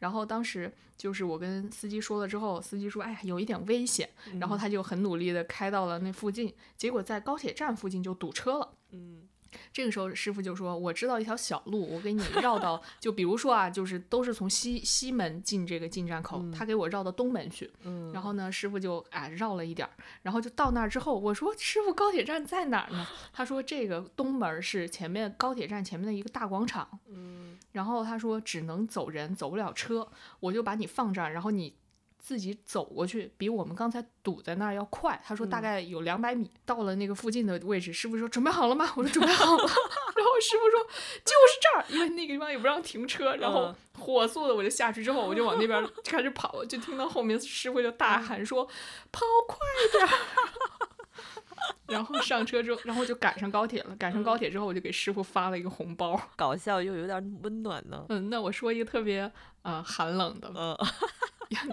[0.01, 4.11] 然后当时就是我跟司机说了之后，司机说：“哎呀，有一点危险。”
[4.41, 8.73] 然后他就很努力的开到了那附近，结果在高铁站附近就堵车了。
[8.91, 9.29] 嗯
[9.73, 17.71] 这个时候，师傅就说：“我知道一条小路，我给你绕到， 就比如说啊，就是都是从西西门进这个进站口，他给我绕到东门去。
[17.85, 23.07] 嗯，然后呢，师傅就啊绕了一点儿，然后就到那儿之后，我说师傅高铁站在哪儿呢？
[23.33, 30.09] 他说这个东门儿是前面高铁站前面的一个大广场，嗯然后他说只能走人，走不了车，
[30.41, 31.73] 我就把你放这儿，然后你
[32.20, 35.20] 自己走过去，比我们刚才堵在那儿要快。
[35.24, 38.92] 他说大嗯概有两百米，到了那个附近的位置，师傅说准备好了吗？
[38.96, 39.62] 我说准备好了。
[40.16, 40.80] 然后师傅说
[41.24, 48.64] 就是这儿，因为那个地方也不让停车，然后嗯火速的我就下去之后，我就往那边开始跑，就听到后面师傅就大喊说
[49.11, 49.59] 跑快
[49.92, 50.11] 点儿。
[51.88, 53.94] 然后上车之后，然后就赶上高铁了。
[53.96, 56.18] 赶上高铁之后，我就给师傅发了一个红包。
[56.37, 58.06] 搞笑又有点温暖呢。
[58.09, 59.30] 嗯，那我说一个特别
[59.62, 60.76] 呃寒冷的，嗯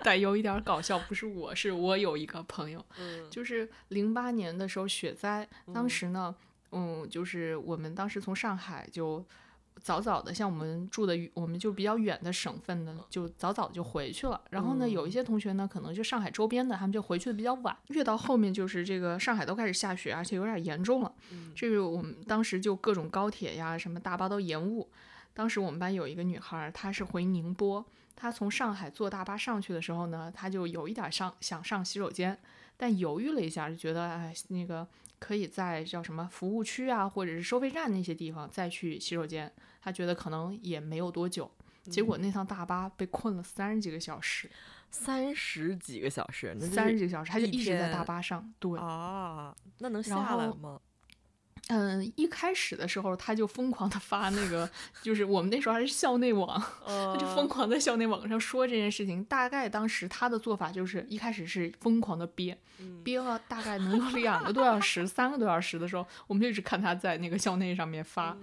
[0.04, 6.36] 带有一点儿搞笑，不是我，是我有一个朋友，嗯就是零八年的时候雪灾，当时呢，
[6.72, 9.24] 嗯，就是我们当时从上海就
[9.82, 14.42] 早早的，像我们住的我们就比较远的省份呢，就早早就回去了。
[14.50, 17.78] 然后呢，有一些同学呢，可能就上海周边的，他们就回去的比较晚。
[17.90, 21.14] 越到后面，就是这个上海都开始下雪，而且有点严重了。
[21.56, 24.90] 这个我们当时就各种高铁呀、什么大巴都延误。
[25.36, 27.86] 当时我们班有一个女孩儿，她是回宁波，
[28.20, 32.36] 她从上海坐大巴上去的时候呢，他就有一点上想上洗手间，
[32.76, 34.86] 但犹豫了一下，就觉得哎，那个
[35.20, 39.54] 可以在叫什么服务区啊，或者是收费站那些地方再去洗手间。
[39.84, 41.50] 他觉得可能也没有多久，
[41.84, 44.50] 结果那趟大巴被困了三十几个小时，
[44.90, 48.52] 三十几个小时，三十几个小时，他就一一直在大巴上。
[48.58, 50.82] 对，啊，那能下来吗？
[51.70, 54.70] 嗯，一开始的时候他就疯狂的发那个，
[55.02, 59.22] 就是我们那时候还是校内网， 他就疯狂在校内网上说这件事情。
[59.26, 62.58] 大概当时他的做法就是一开始是疯狂的憋，
[63.04, 68.38] 憋了大概能有两个多小时、 三个多小时的时候，我们就一直看他在那个校内上面发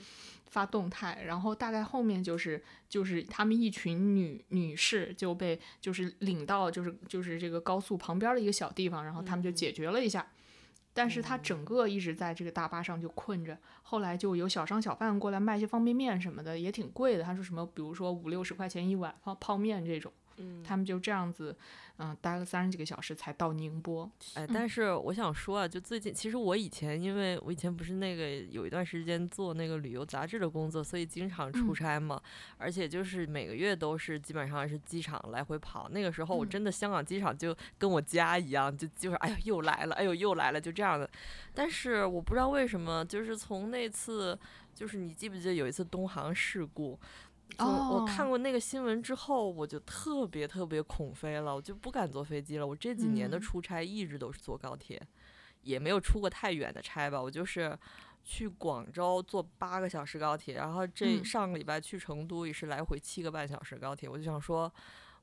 [0.46, 1.22] 发动态。
[1.24, 10.26] 然后大概后面就是就是他们一群女女士就被就是领到就是就是这个高速旁边的一个小地方，然后他们就解决了一下。
[10.94, 17.24] 但是他整个一直在这个大巴上就困着，后来就有小商小贩过来卖些方便面什么的，也挺贵的。
[17.24, 20.10] 他说什么，比如说五六十块钱一碗泡泡面这种，
[20.64, 21.54] 他们就这样子。
[21.98, 24.10] 嗯，待了三十几个小时才到宁波。
[24.34, 32.20] 哎，但是我想说啊，就最近，其实我以前，因为我以前不是那个有一段时间做那个旅游杂志的工作，所以经常出差嘛，
[32.58, 35.88] 而且就是每个月都是基本上是机场来回跑。
[35.88, 41.08] 那个时候我真的香港机场就跟我家一样，就就是哎呦又来了，哎呦又来了，就这样的。
[41.54, 44.36] 但是我不知道为什么，就是从那次，
[44.74, 46.98] 就是你记不记得有一次东航事故？
[47.58, 52.66] 我看过那个新闻之后，我就特别特别恐飞了，我就不敢坐飞机了。
[52.66, 55.00] 我这几年的出差一直都是坐高铁，
[55.62, 57.20] 也没有出过太远的差吧。
[57.22, 57.78] 我就是
[58.24, 64.08] 去广州坐八个小时高铁，然后这上个礼拜去成都也是来回七个半小时高铁。
[64.08, 64.72] 我就想说，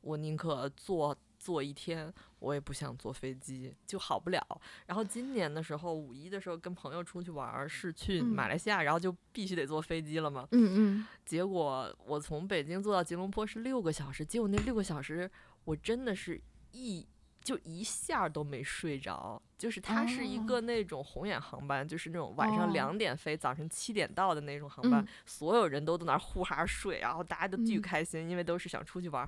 [0.01, 1.15] 我宁可坐。
[1.41, 4.61] 坐一天，我也不想坐飞机，就好不了。
[4.85, 10.47] 然后今年的时候，五一的时候跟朋友出去玩，是去马来西亚，然后就必须得坐飞机了嘛。
[10.51, 11.07] 嗯嗯。
[11.25, 15.29] 结果我从北京坐到吉隆坡是六个小时，结果那六个小时
[15.63, 16.39] 我真的是
[16.73, 17.07] 一
[17.41, 19.41] 就一下都没睡着。
[19.57, 29.27] 就是它是一个那种红眼航班，就是那种晚上两点飞，早晨七点到的那种航班，所有人都在那儿呼哈睡，然后大家都巨开心，因为都是想出去玩。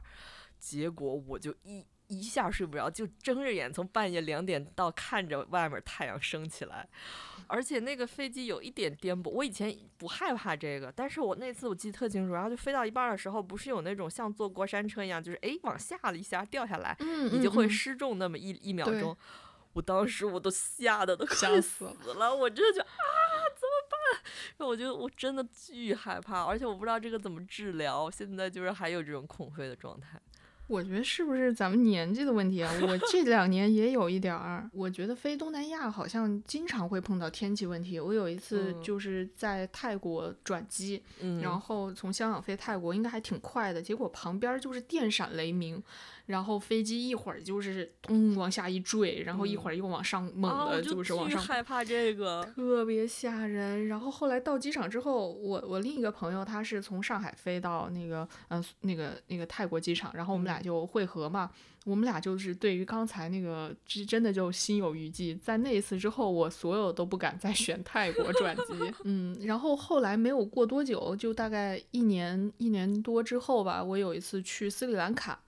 [0.60, 1.84] 结果我就一。
[2.20, 6.88] 一下睡不着，就睁着眼从半夜两点到看着外面太阳升起来，
[7.48, 9.30] 而且那个飞机有一点颠簸。
[9.30, 12.34] 我以前不害怕这个，但是我那次我记得特清楚。
[12.34, 16.96] 然后就飞到一半的时候，不是有那种像坐过山车一样，就是哎往下了一下掉下来，
[17.32, 19.16] 你就会失重那么一一秒钟。
[19.74, 22.94] 我当时我都吓得都吓死了，我真的就啊
[23.56, 24.22] 怎么办？
[24.58, 28.08] 然 后我就我真的巨害怕，而且我不知道这个怎么治疗。
[28.12, 30.22] 现在就是还有这种恐飞的状态。
[30.68, 32.72] 我觉得是不是咱们年纪的问题啊？
[32.82, 34.70] 我这两年也有一点儿。
[34.74, 38.00] 我觉得飞东南亚好像经常会碰到天气问题。
[38.00, 41.04] 我有一次就是在泰国转机，
[41.42, 43.82] 然后从香港飞泰国，应该还挺快的。
[43.82, 45.82] 结果旁边就是电闪雷鸣。
[46.26, 51.38] 然后飞机一会儿就是咚往下一坠，然后一会儿又往上猛的，就是往上。
[51.42, 53.90] 害怕这个，特别吓人。
[53.90, 61.50] 然后后来到机场之后，我我另一个朋友他是从上海飞到那个嗯那个那个泰国机场，然后我们俩就会合嘛。
[61.86, 65.36] 我们俩就是对于刚才那个真真的就心有余悸。
[65.36, 68.64] 在那一次之后，我所有都不敢再 选泰国转机。
[69.04, 75.40] 嗯，然后后来没有过多久，就大概一年一年多之后吧，我有一次去斯里兰卡。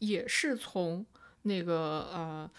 [0.00, 1.06] 也是从
[1.42, 2.50] 那个呃，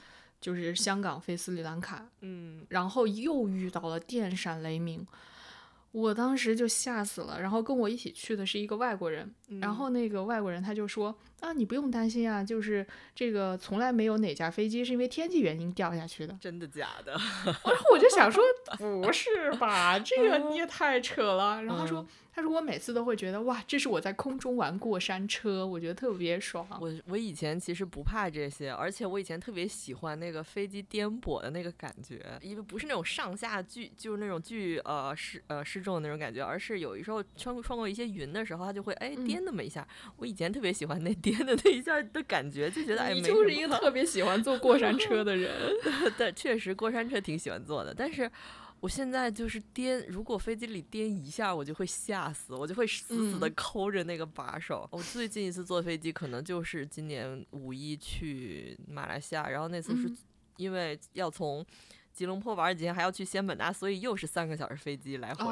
[0.42, 5.06] 就是香港飞斯里兰卡，嗯，然后又遇到了电闪雷鸣，
[5.92, 7.40] 我当时就吓死了。
[7.40, 16.36] 然后跟我一起去的是一个外国人，然后那个外国人他就说啊，你不用担心啊，就是这个从来没有哪架飞机是因为天气原因掉下去的。
[16.40, 17.12] 真的假的？
[17.46, 18.44] 然后我就想说，
[19.04, 21.64] 不是吧，这个你也太扯了。
[21.64, 22.06] 然后他说。
[22.38, 26.68] 他说：“我每次都会觉得哇，这是我在空中玩过山车，我觉得特别爽。
[26.82, 39.88] 我我以前其实不怕这些，而且我以前特别喜欢那个飞机颠簸的那个感觉，因为不是那种上下巨，就是那种巨呃失呃失重的那种感觉，而是有一时候穿穿过一些云的时候，它就会哎颠那么一下。
[40.18, 45.52] 我以前特别喜欢那颠的那一下的感觉，就觉得哎，你就是一个特别喜欢坐过山车的人。
[46.18, 48.32] 但，确实过山车挺喜欢坐的，但是。”
[48.82, 54.88] 我现在就是颠，如果飞机里颠一下，我就会吓死，我就会死死的抠着那个把手。
[54.92, 60.12] 我最近一次坐飞机可能就是今年五一去马来西亚，然后那次是
[60.58, 61.66] 因为要从
[62.16, 65.46] 吉隆坡玩几天，还要去仙本那，所以又是三个小时飞机来回。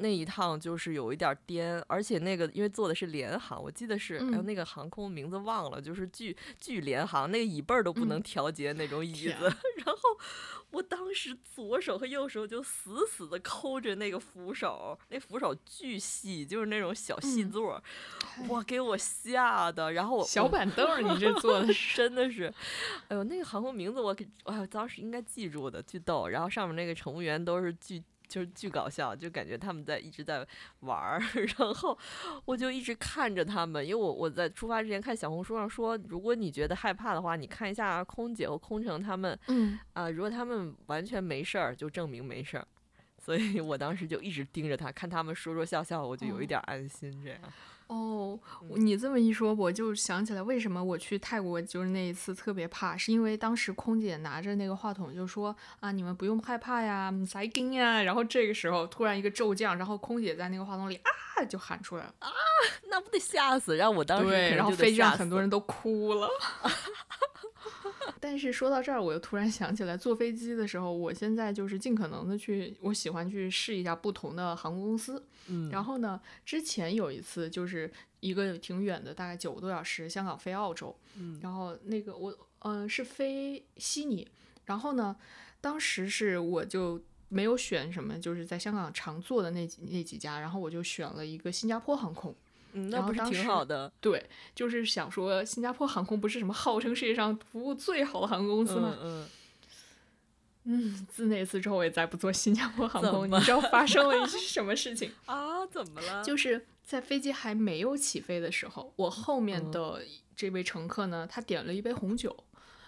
[0.00, 9.44] 那一趟就是有一点颠，而且那个因为坐的是联航，我记得是哎呦那个航空名字忘了，就是巨巨联航，那个椅背儿都不能调节那种椅子，
[9.84, 10.20] 然后。
[10.70, 17.82] 我当时左手和右手就死死的抠着那个扶手，那扶手巨细，就是那种小细座，
[18.48, 19.92] 哇，给我吓的。
[19.92, 22.52] 然后我小板凳，你这坐的 真的是，
[23.08, 26.28] 哎呦，那个航空名字我给，哎，当时应该记住的，巨逗。
[26.28, 28.02] 然后上面那个乘务员都是巨。
[28.30, 30.46] 就是巨搞笑，就感觉他们在一直在
[30.80, 31.20] 玩儿，
[31.58, 31.98] 然后
[32.44, 42.66] 我就一直看着他们，因为我我在出发之前看小红书上说，如果你觉得害怕的话，你看一下空姐和空乘他们，嗯啊，如果他们完全没事儿，就证明没事儿。
[43.20, 47.22] 所以我当时就一直盯着他，看他们说说笑笑，我就有一点安心。
[47.22, 47.38] 这样
[47.90, 48.38] 哦，
[48.76, 58.00] 你这么一说，我就想起来为什么我去泰国就是那一次特别怕，是因为当时空姐拿着那个话筒就说啊，你们不用害怕呀，塞金呀。
[58.00, 62.30] 然后这个时候突然一个骤降，然后空姐在那个话筒里啊就喊出来了啊，
[62.88, 63.76] 那不得吓死！
[63.76, 66.28] 让我当时对，然后飞机上很多人都哭了。
[68.20, 75.24] 但是说到这儿，我又突然想起来，坐飞机的时候，我现在就是尽可能的去，我喜欢去试一下不同的航空公司。
[75.46, 77.79] 嗯，然后呢，之前有一次就是
[78.20, 80.96] 一个挺远的，大概九个多小时，香港飞澳洲。
[81.16, 84.26] 嗯，然后那个我，嗯，是飞悉尼。
[84.64, 85.14] 然后呢，
[85.60, 92.34] 当时是我就没有选什么，就是在香港常坐的那几那几家，然后我就选了一个新加坡航空。
[92.72, 93.92] 嗯，那不是挺好的？
[94.00, 94.24] 对，
[94.54, 98.96] 就是想说，新加坡航空不是什么号称世界上服务最好的航空公司吗？
[99.02, 99.28] 嗯
[100.64, 101.06] 嗯。
[101.10, 103.28] 自那次之后，我也再不坐新加坡航空。
[103.28, 105.49] 你知道发生了 一些什么事情啊？
[105.66, 106.22] 怎么了？
[106.22, 110.02] 就是在飞机还没有起飞的时候，我后面的
[110.34, 112.36] 这位乘客呢，他点了一杯红酒，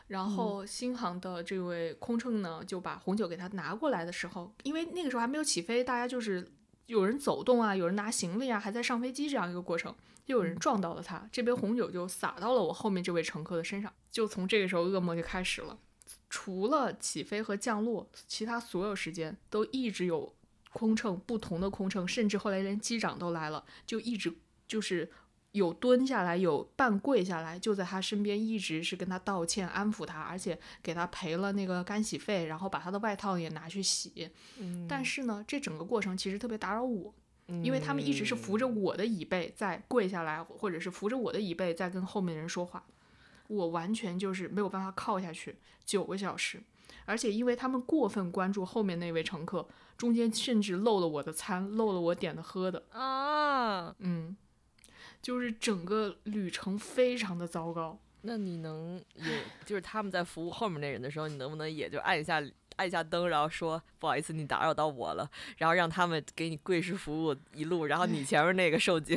[0.08, 6.52] 然后新航的这位空乘呢，就把红酒给他拿过来的时候，因为那个时候还没有起飞，大家就是。
[6.86, 9.94] 有人走动啊，有人拿行李啊，还在上飞机这样一个过程，
[10.26, 13.90] 又有人撞到了他，这杯红酒就洒到了我后面这位乘客的身上。
[14.10, 15.78] 就从这个时候，噩梦就开始了。
[16.28, 20.34] 除了起飞和降落，其他所有时间都一直有
[20.72, 24.34] 空乘，不同的空乘，甚至后来连机长都来了，就一直
[24.66, 25.10] 就是。
[25.52, 34.30] 有蹲下来，有半跪下来，就在他身边，一直是跟他道歉、安抚他，而且给他赔了那个干洗费，然后把他的外套也拿去洗。
[34.56, 37.14] 嗯，但是呢，这整个过程其实特别打扰我，
[37.62, 42.82] 因为他们一直是扶着我的椅背在跪下来，或者是扶着我的椅背在跟后面人说话，
[43.48, 46.62] 我完全就是没有办法靠下去九个小时，
[47.04, 54.36] 而且因为他们过分关注后面那位乘客，中间甚至漏了我的餐，漏了我点的喝的啊，嗯。
[55.20, 57.96] 就是整个旅程非常的糟糕。
[58.22, 62.42] 那你能也就是他们在服务后面那人的时候，你能不能也就按一下
[62.74, 69.16] 按一下灯，然后说不好意思，你打扰到我了，然后让他们给你跪式服务一路，然后你前面那个受惊，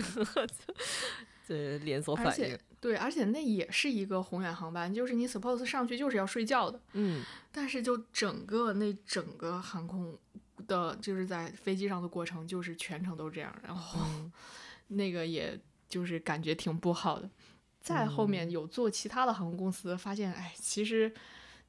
[1.48, 2.56] 对连锁反应。
[2.86, 6.80] 对，而且那也是一个红眼航班，就是你 suppose 上去就是要睡觉的。
[6.94, 7.24] 嗯。
[7.52, 10.16] 但是就整个那整个航空
[10.68, 14.06] 的，就是在飞机上的过程，就是全程都这样，然后
[14.90, 15.60] 那个也。
[15.88, 17.30] 就是感觉挺不好的，
[17.80, 21.14] 再后面有做其他的航空公司，发现哎，其实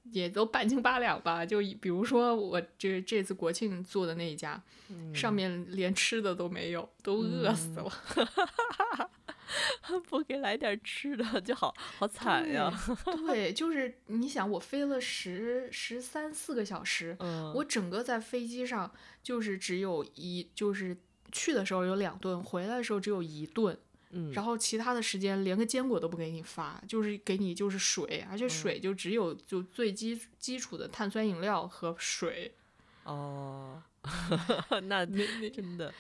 [0.04, 1.44] 也都半斤八两吧。
[1.44, 4.60] 就比如说我这这次国庆做的那一家，
[5.14, 7.92] 上面连吃的都没有，都饿死了。
[10.08, 12.72] 不给来点吃的就好好惨呀。
[13.26, 17.16] 对，就是你想，我飞了十十三四个小时，
[17.54, 18.92] 我整个在飞机上
[19.22, 20.96] 就是只有一，就是
[21.32, 23.78] 去的时候有两顿，回来的时候只有一顿。
[24.32, 32.54] 然后其他的时间连个坚果都不给你发，就是给你就是水，而且水就只有就最基基础的碳酸饮料和水。
[33.04, 33.82] 哦，
[34.84, 35.92] 那那真的。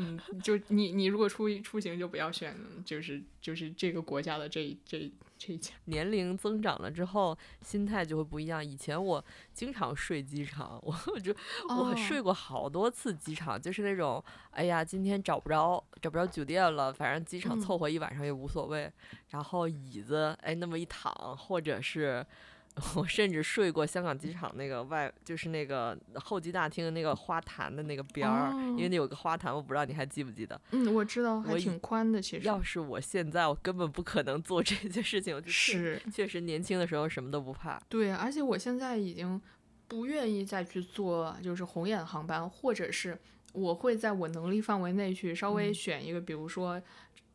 [0.00, 5.74] 嗯，就你你如果出出行就不要选，就是就是这个国家的这这这一家。
[5.86, 8.64] 年龄增长了之后，心态就会不一样。
[8.64, 11.34] 以前我经常睡机场， 我就
[11.68, 18.88] 我睡过好多次机场，就是那种哎呀，今天找不着找不着酒店了，反正机场凑合一晚上也无所谓。
[19.30, 22.24] 然后椅子哎那么一躺，或者是。
[22.94, 30.60] 我甚至睡过香港机场那个外，就是那个候机大厅的那个花坛的那个边儿，因为那有个花坛，我不知道你还记不记得？
[30.70, 32.20] 嗯，我知道，还挺宽的。
[32.20, 35.42] 其实，要是我现在，我根本不可能做这些事情。
[35.46, 37.80] 是，确实年轻的时候什么都不怕。
[37.88, 39.40] 对，而且我现在已经
[39.86, 43.18] 不愿意再去做就是红眼航班，或者是
[43.52, 46.80] 我会在我能力范围内去稍微选一个，比如说。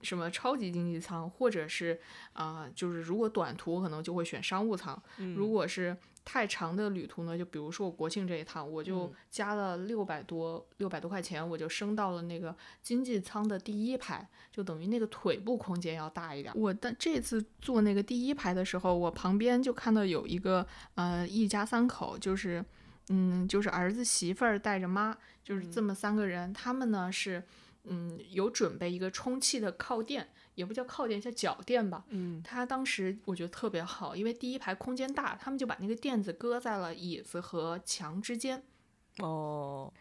[0.04, 2.00] 什么超级经济舱，或者是
[2.34, 5.02] 啊，就是如果短途可能就会选商务舱。
[5.36, 5.96] 如果是
[6.26, 16.54] 太长的旅途呢，就比如说我国庆这一趟，我就加了六百多六百多块钱，我就升到了那个经济舱的第一排，就等于那个腿部空间要大一点。
[16.56, 22.64] 我的这次坐那个第一排的时候，我旁边就看到有一个呃一家三口，就是
[23.10, 27.44] 嗯就是儿子媳妇儿带着妈，就是这么三个人，他们呢是。
[27.86, 32.06] 嗯，有准备一个充气的靠垫，也不叫靠垫，叫脚垫吧。
[32.10, 38.64] 嗯，他当时我觉得特别好，因为第一排空间大，他们就把那个垫子搁在了椅子和墙之间。
[39.20, 39.92] 哦，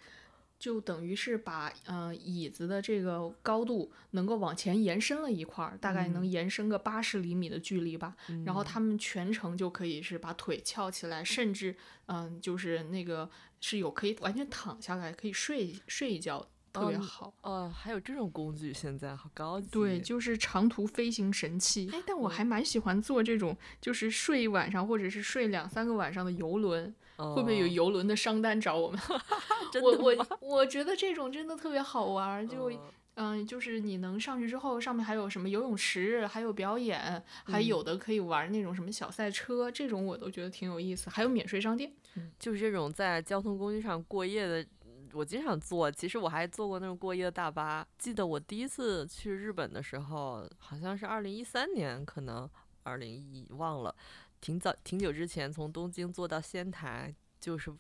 [0.59, 8.17] 就等于是把呃椅子的这个高度能够往前延伸了一块儿，大概能延伸个八十厘米的距离吧。
[8.47, 11.77] 然后他们全程就可以是把腿翘起来，甚至
[12.07, 13.29] 嗯、就是那个
[13.61, 17.35] 是有可以完全躺下来，可以睡睡一觉，特别哦好。
[17.43, 19.69] 呃，还有这种工具，现在好高级。
[19.71, 21.91] 对，就是长途飞行神器。
[21.93, 26.95] 哎，但我还蛮喜欢坐这种，就是睡一晚上或者是睡两三个晚上的游轮。
[27.15, 28.99] 会不会有哦游轮的商单找我们？
[29.71, 32.81] 真我我我觉得这种真的特别好玩儿，就嗯
[33.15, 41.09] 嗯、就是你能上去之后，上面还有什么游泳池，还有表演，还嗯有的可以玩那种什么小赛车，这种我都觉得挺有意思。
[41.11, 41.93] 还有免税商店，
[42.41, 44.67] 就是这种在交通工具上过夜的，
[45.13, 45.91] 我经常坐。
[45.91, 47.87] 其实我还坐过那种过夜的大巴。
[47.99, 52.49] 记得我第一次去日本的时候，好像是二零一三年，可能
[52.83, 53.95] 二零一忘了，
[54.41, 57.73] 挺早挺久之前从东京坐到仙台，就是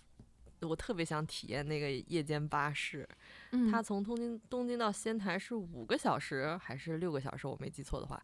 [0.60, 3.08] 我特别想体验那个夜间巴士。
[3.50, 7.46] 嗯，它从东京东京到仙台是五个小时还是六个小时？
[7.46, 8.22] 我没记错的话，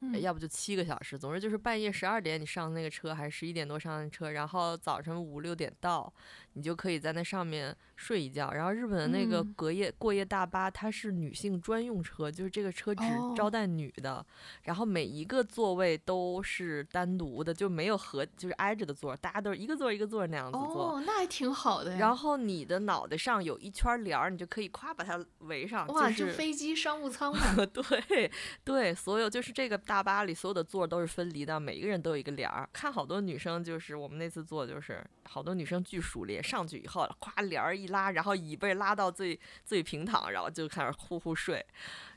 [0.00, 1.16] 嗯要不就七个小时。
[1.18, 6.12] 总之就是半夜十二点你上那个车，还是十一点多上那车，然后早晨五六点到，
[6.56, 8.50] 你就可以在那上面睡一觉。
[8.50, 14.24] 然后日本的那个嗯隔夜、过夜大巴，它是女性专用车，就是这个车只哦招待女的，
[14.62, 20.94] 然后每一个座位都是单独的，就没有合就是挨着的座儿，大家都是一个座儿一个座儿那样子坐。
[20.94, 21.98] 哦，那还挺好的呀。
[21.98, 28.30] 然后你的脑袋上有一圈帘儿，你就可以夸把它围上，哇，就飞机商务舱嘛， 对
[28.64, 32.68] 对，所有就是这个大巴里所有的座儿都是分离的，每一个人都有一个帘儿。
[32.72, 41.64] 看好多女生就是我们那次坐就是好多女生巨熟练，上去以后咵帘儿一拉，然后椅背拉到最最平躺，然后就开始呼呼睡。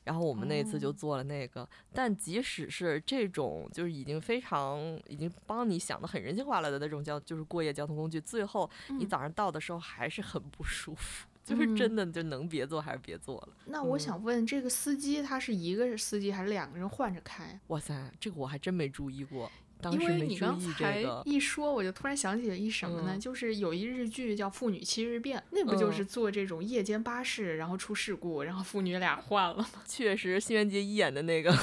[0.05, 13.49] 然后我们那次就哦做了那个，但即使是这种就是已经非常已经帮你想的很人性化了的那种交就是过夜交通工具，最后你嗯早上到的时候还是很不舒服，就是嗯真的就能别坐还是别坐了。
[13.65, 17.59] 那我嗯想问，这个司机他是一个司机还是两个人换着开？
[17.67, 19.51] 哇塞，这个我还真没注意过，
[19.81, 21.21] 当因时没为你刚注意这才个。
[21.25, 23.11] 一说，我就突然想起了一什么呢？
[23.15, 29.67] 嗯就是有一日剧叫《妇女七日变》，那不就是嗯坐这种夜间巴士，然后出事故，然后父女俩换了吗？
[29.87, 31.53] 确实，新垣结衣演的那个，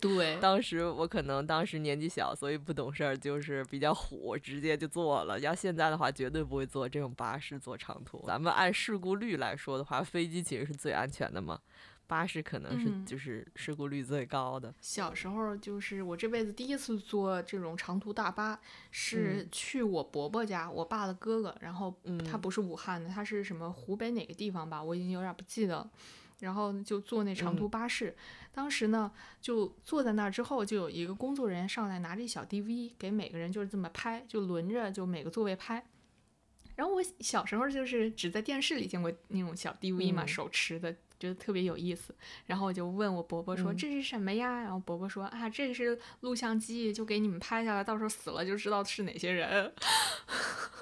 [0.00, 5.38] 对 当时我可能当时年纪小，所以不懂事儿，就是比较虎，直接就坐了。
[5.40, 8.24] 要现在的话，绝对不会坐这种巴士坐长途。
[8.26, 11.58] 咱们按事故率来说的话，飞机其实是最安全的嘛，
[12.08, 14.74] 巴士可能是嗯就是事故率最高的。
[14.80, 18.58] 小时候就是我这辈子第一次坐这种长途大巴，
[18.90, 21.94] 是嗯去我伯伯家，我爸的哥哥，然后
[22.28, 25.90] 他嗯不是武汉的，他是什么湖北哪个地方吧，我已经有点不记得了。
[26.40, 28.16] 然后就坐那长途嗯巴士，
[28.52, 35.84] 当时呢就坐在那儿之后，就有一个工作人员上来拿着一小 DV 给每个人就是这么拍，就轮着就每个座位拍。
[36.78, 42.14] 然后我小时候就是只在电视里见过那种小 DV 嘛，嗯手持的，觉得特别有意思。
[42.46, 44.60] 然后我就问我伯伯说、嗯这是什么呀？
[44.62, 49.74] 然后伯伯说啊，这个是录像机，就给你们拍下来，到时候死了就知道是哪些人。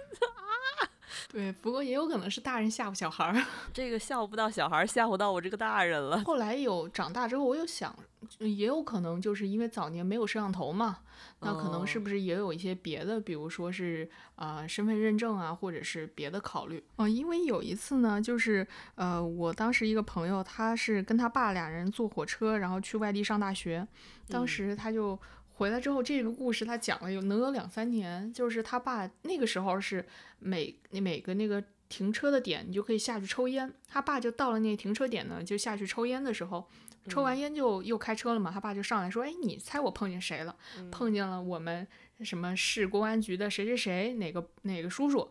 [1.28, 3.44] 对，不过也有可能是大人吓唬小孩儿。
[3.74, 6.22] 这个吓唬不到小孩儿，吓唬到我这个大人了。
[6.24, 7.94] 后来有长大之后，我又想，
[8.38, 11.00] 也有可能就是因为早年没有摄像头嘛，
[11.40, 23.86] 那可能是哦不是也有一些别的，比如说是啊、呃身份认证啊，或者是别的考虑啊、因为有一次呢，就是呃，我当时一个朋友，他是跟他爸俩人坐火车，然后去外地上大学，
[24.28, 25.18] 当嗯时他就。
[25.56, 30.04] 回来之后，这个故事他讲了有能有两三年，就是他爸那个时候是
[30.38, 33.72] 每每个那个停车的点，你就可以下去抽烟。
[33.88, 36.68] 他爸就到了那停车点呢，就下去抽烟的时候，
[37.08, 38.50] 抽完烟就又开车了嘛。
[38.50, 40.54] 他爸就上来说：“哎，你猜我碰见谁了？
[40.78, 41.86] 嗯碰见了我们
[42.20, 45.26] 什么市公安局的谁谁谁哪个哪个叔叔。”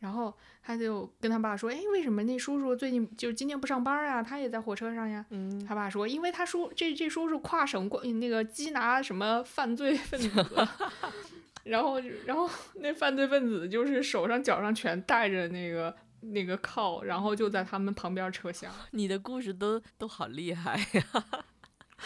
[0.00, 4.22] 然后他就跟他爸说：“哎，为什么那叔叔最近就今天不上班啊？
[4.22, 10.46] 他也在火车上呀。”嗯，他爸说：“因为他叔这这叔叔跨省过那个缉拿什么犯罪分子，
[11.64, 18.72] 然后然后那犯罪分子就是手上脚上全带着那个那个铐，然后就在他们旁边车厢。
[18.92, 21.02] 你的故事都都好厉害呀，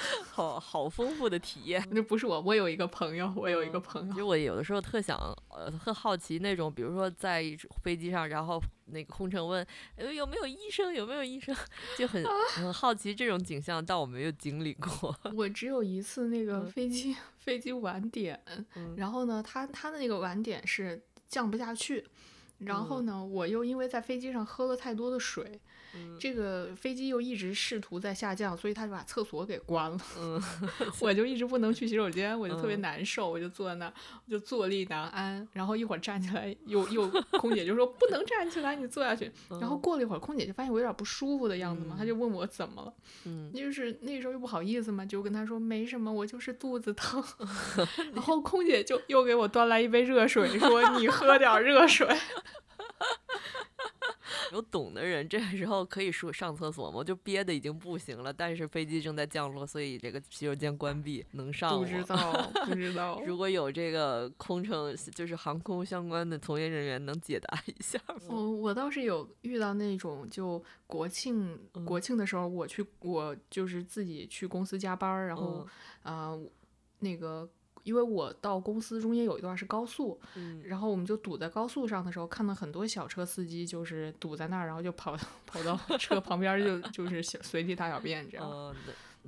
[0.31, 1.87] 好好丰富的体验。
[1.91, 5.17] 那不是我，我有一个朋友，我有一个嗯朋友，其实我有的时候特想，
[5.49, 7.45] 呃，特好奇那种，比如说在
[7.83, 9.67] 飞机上，然后那个空乘问，
[9.97, 11.55] 呃，有没有医生，有没有医生，
[11.97, 12.25] 就很
[12.55, 15.17] 很好奇这种景象，但我没有经历过。
[15.35, 18.43] 我 只有一次那个嗯飞机飞机晚点，
[18.75, 22.05] 嗯然后呢，他他的那个晚点是降不下去，
[22.59, 25.61] 然后嗯呢，我又因为在飞机上喝了太多的水，
[26.19, 29.99] 这个飞机又一直试图在下降，所以他就把厕所给关了。
[30.19, 30.43] 嗯，
[31.01, 33.93] 我就一直不能去洗手间，我就特别嗯难受，我就坐在那儿，
[34.27, 35.47] 我就坐立难安。
[35.53, 39.31] 然后一会儿站起来，又又空姐就说不能站起来，你坐下去。
[39.61, 42.93] 然后过了一会儿，空姐就发现我有点不舒服的样子嘛，她就问我怎么了。
[43.25, 47.23] 嗯，就是那时候又不好意思嘛，就跟她说没什么，我就是肚子疼。
[48.15, 52.07] 然后空姐就又给我端来一杯热水，说你喝点热水。
[54.53, 57.03] 有懂的人这个时候可以说上厕所吗？
[57.03, 62.05] 就憋的已经不行了，但是飞机正在降落，所以这个洗手间关闭，能上不知吗？
[62.09, 63.21] 道，不知道。
[63.27, 68.15] 如果有这个空乘，就是航空相关的从业人员，能解答一下吗？
[68.29, 75.67] 我我倒是有遇到那种，就国庆嗯国庆的时候，我去我就是自己去公司加班，然后
[76.03, 76.43] 啊、呃
[77.01, 77.49] 那个
[77.85, 85.17] 因为我到公司中间有一段是高速，嗯，然后我们就堵在高速上的时候，看到很多小车司机就是堵在那儿，然后就跑
[85.47, 88.75] 跑到车旁边就就是随地大小便这样。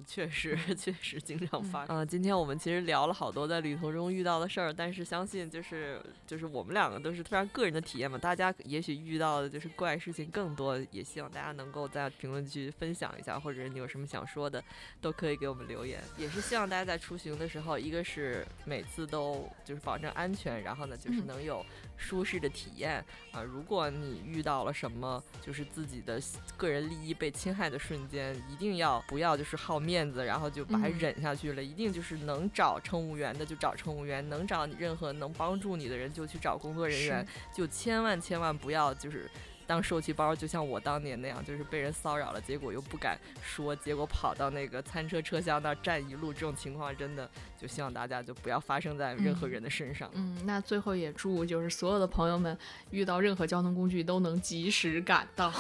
[0.05, 1.97] 确实 确实经常发生。
[1.97, 14.63] 嗯，今天我们其实聊了好多在旅途中遇到的事儿，但是相信就是就是我们两个都是非常个人的体验嘛，大家也许遇到的就是怪事情更多，也希望大家能够在评论区分享一下，或者你有什么想说的，
[15.01, 16.03] 都可以给我们留言。
[16.17, 21.65] 也是希望大家在出行的时候，一个是每次都就是保证安全，然后呢就是嗯能有
[21.97, 23.43] 舒适的体验啊。
[23.43, 26.21] 如果你遇到了什么就是自己的
[26.57, 31.63] 个人利益被侵害的瞬间，一定要不要就是好面子，然后就把忍下去了。
[31.63, 39.31] 一定就是能找乘务员的就找乘务员，能找你任何能帮助你的人就去找工作人员，就千万千万不要就是。
[39.67, 50.11] 当受气包，就像我当年那样，就是被人骚扰了，结果又不敢说，结果跑到那个餐车车厢那儿站一路，这种情况真的就希望大家就不要发生在任何嗯人的身上。
[50.15, 52.57] 嗯，那最后也祝就是所有的朋友们
[52.91, 55.53] 遇到任何交通工具都能及时赶到，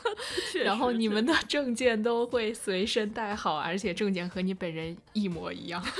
[0.64, 5.84] 然后你们的证件都会随身带好，而且证件和你本人一模一样。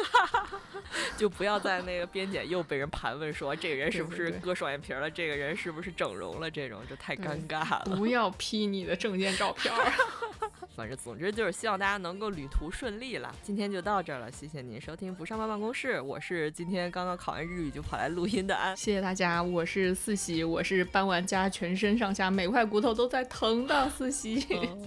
[1.17, 7.97] 就不要在那个边检又被人盘问说这个人是不是割双眼皮儿了，这个人是不是整容了，这种就太对尴尬了。
[7.97, 9.93] 不要 P 你的证件照片儿。
[10.77, 13.31] 反正总之就是希望大家能够旅途顺利啦。
[13.43, 18.75] 今天就到这儿了，谢谢您收听不上班办公室，我是今天刚刚考完日语就跑来录音的安。
[18.75, 24.47] 谢谢大家，我是四喜，我是搬完家全身上下每块骨头都在疼的四喜。
[24.51, 24.79] 哦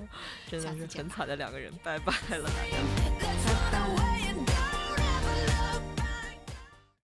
[0.49, 3.52] 真的是很惨的两个人，拜拜了大家。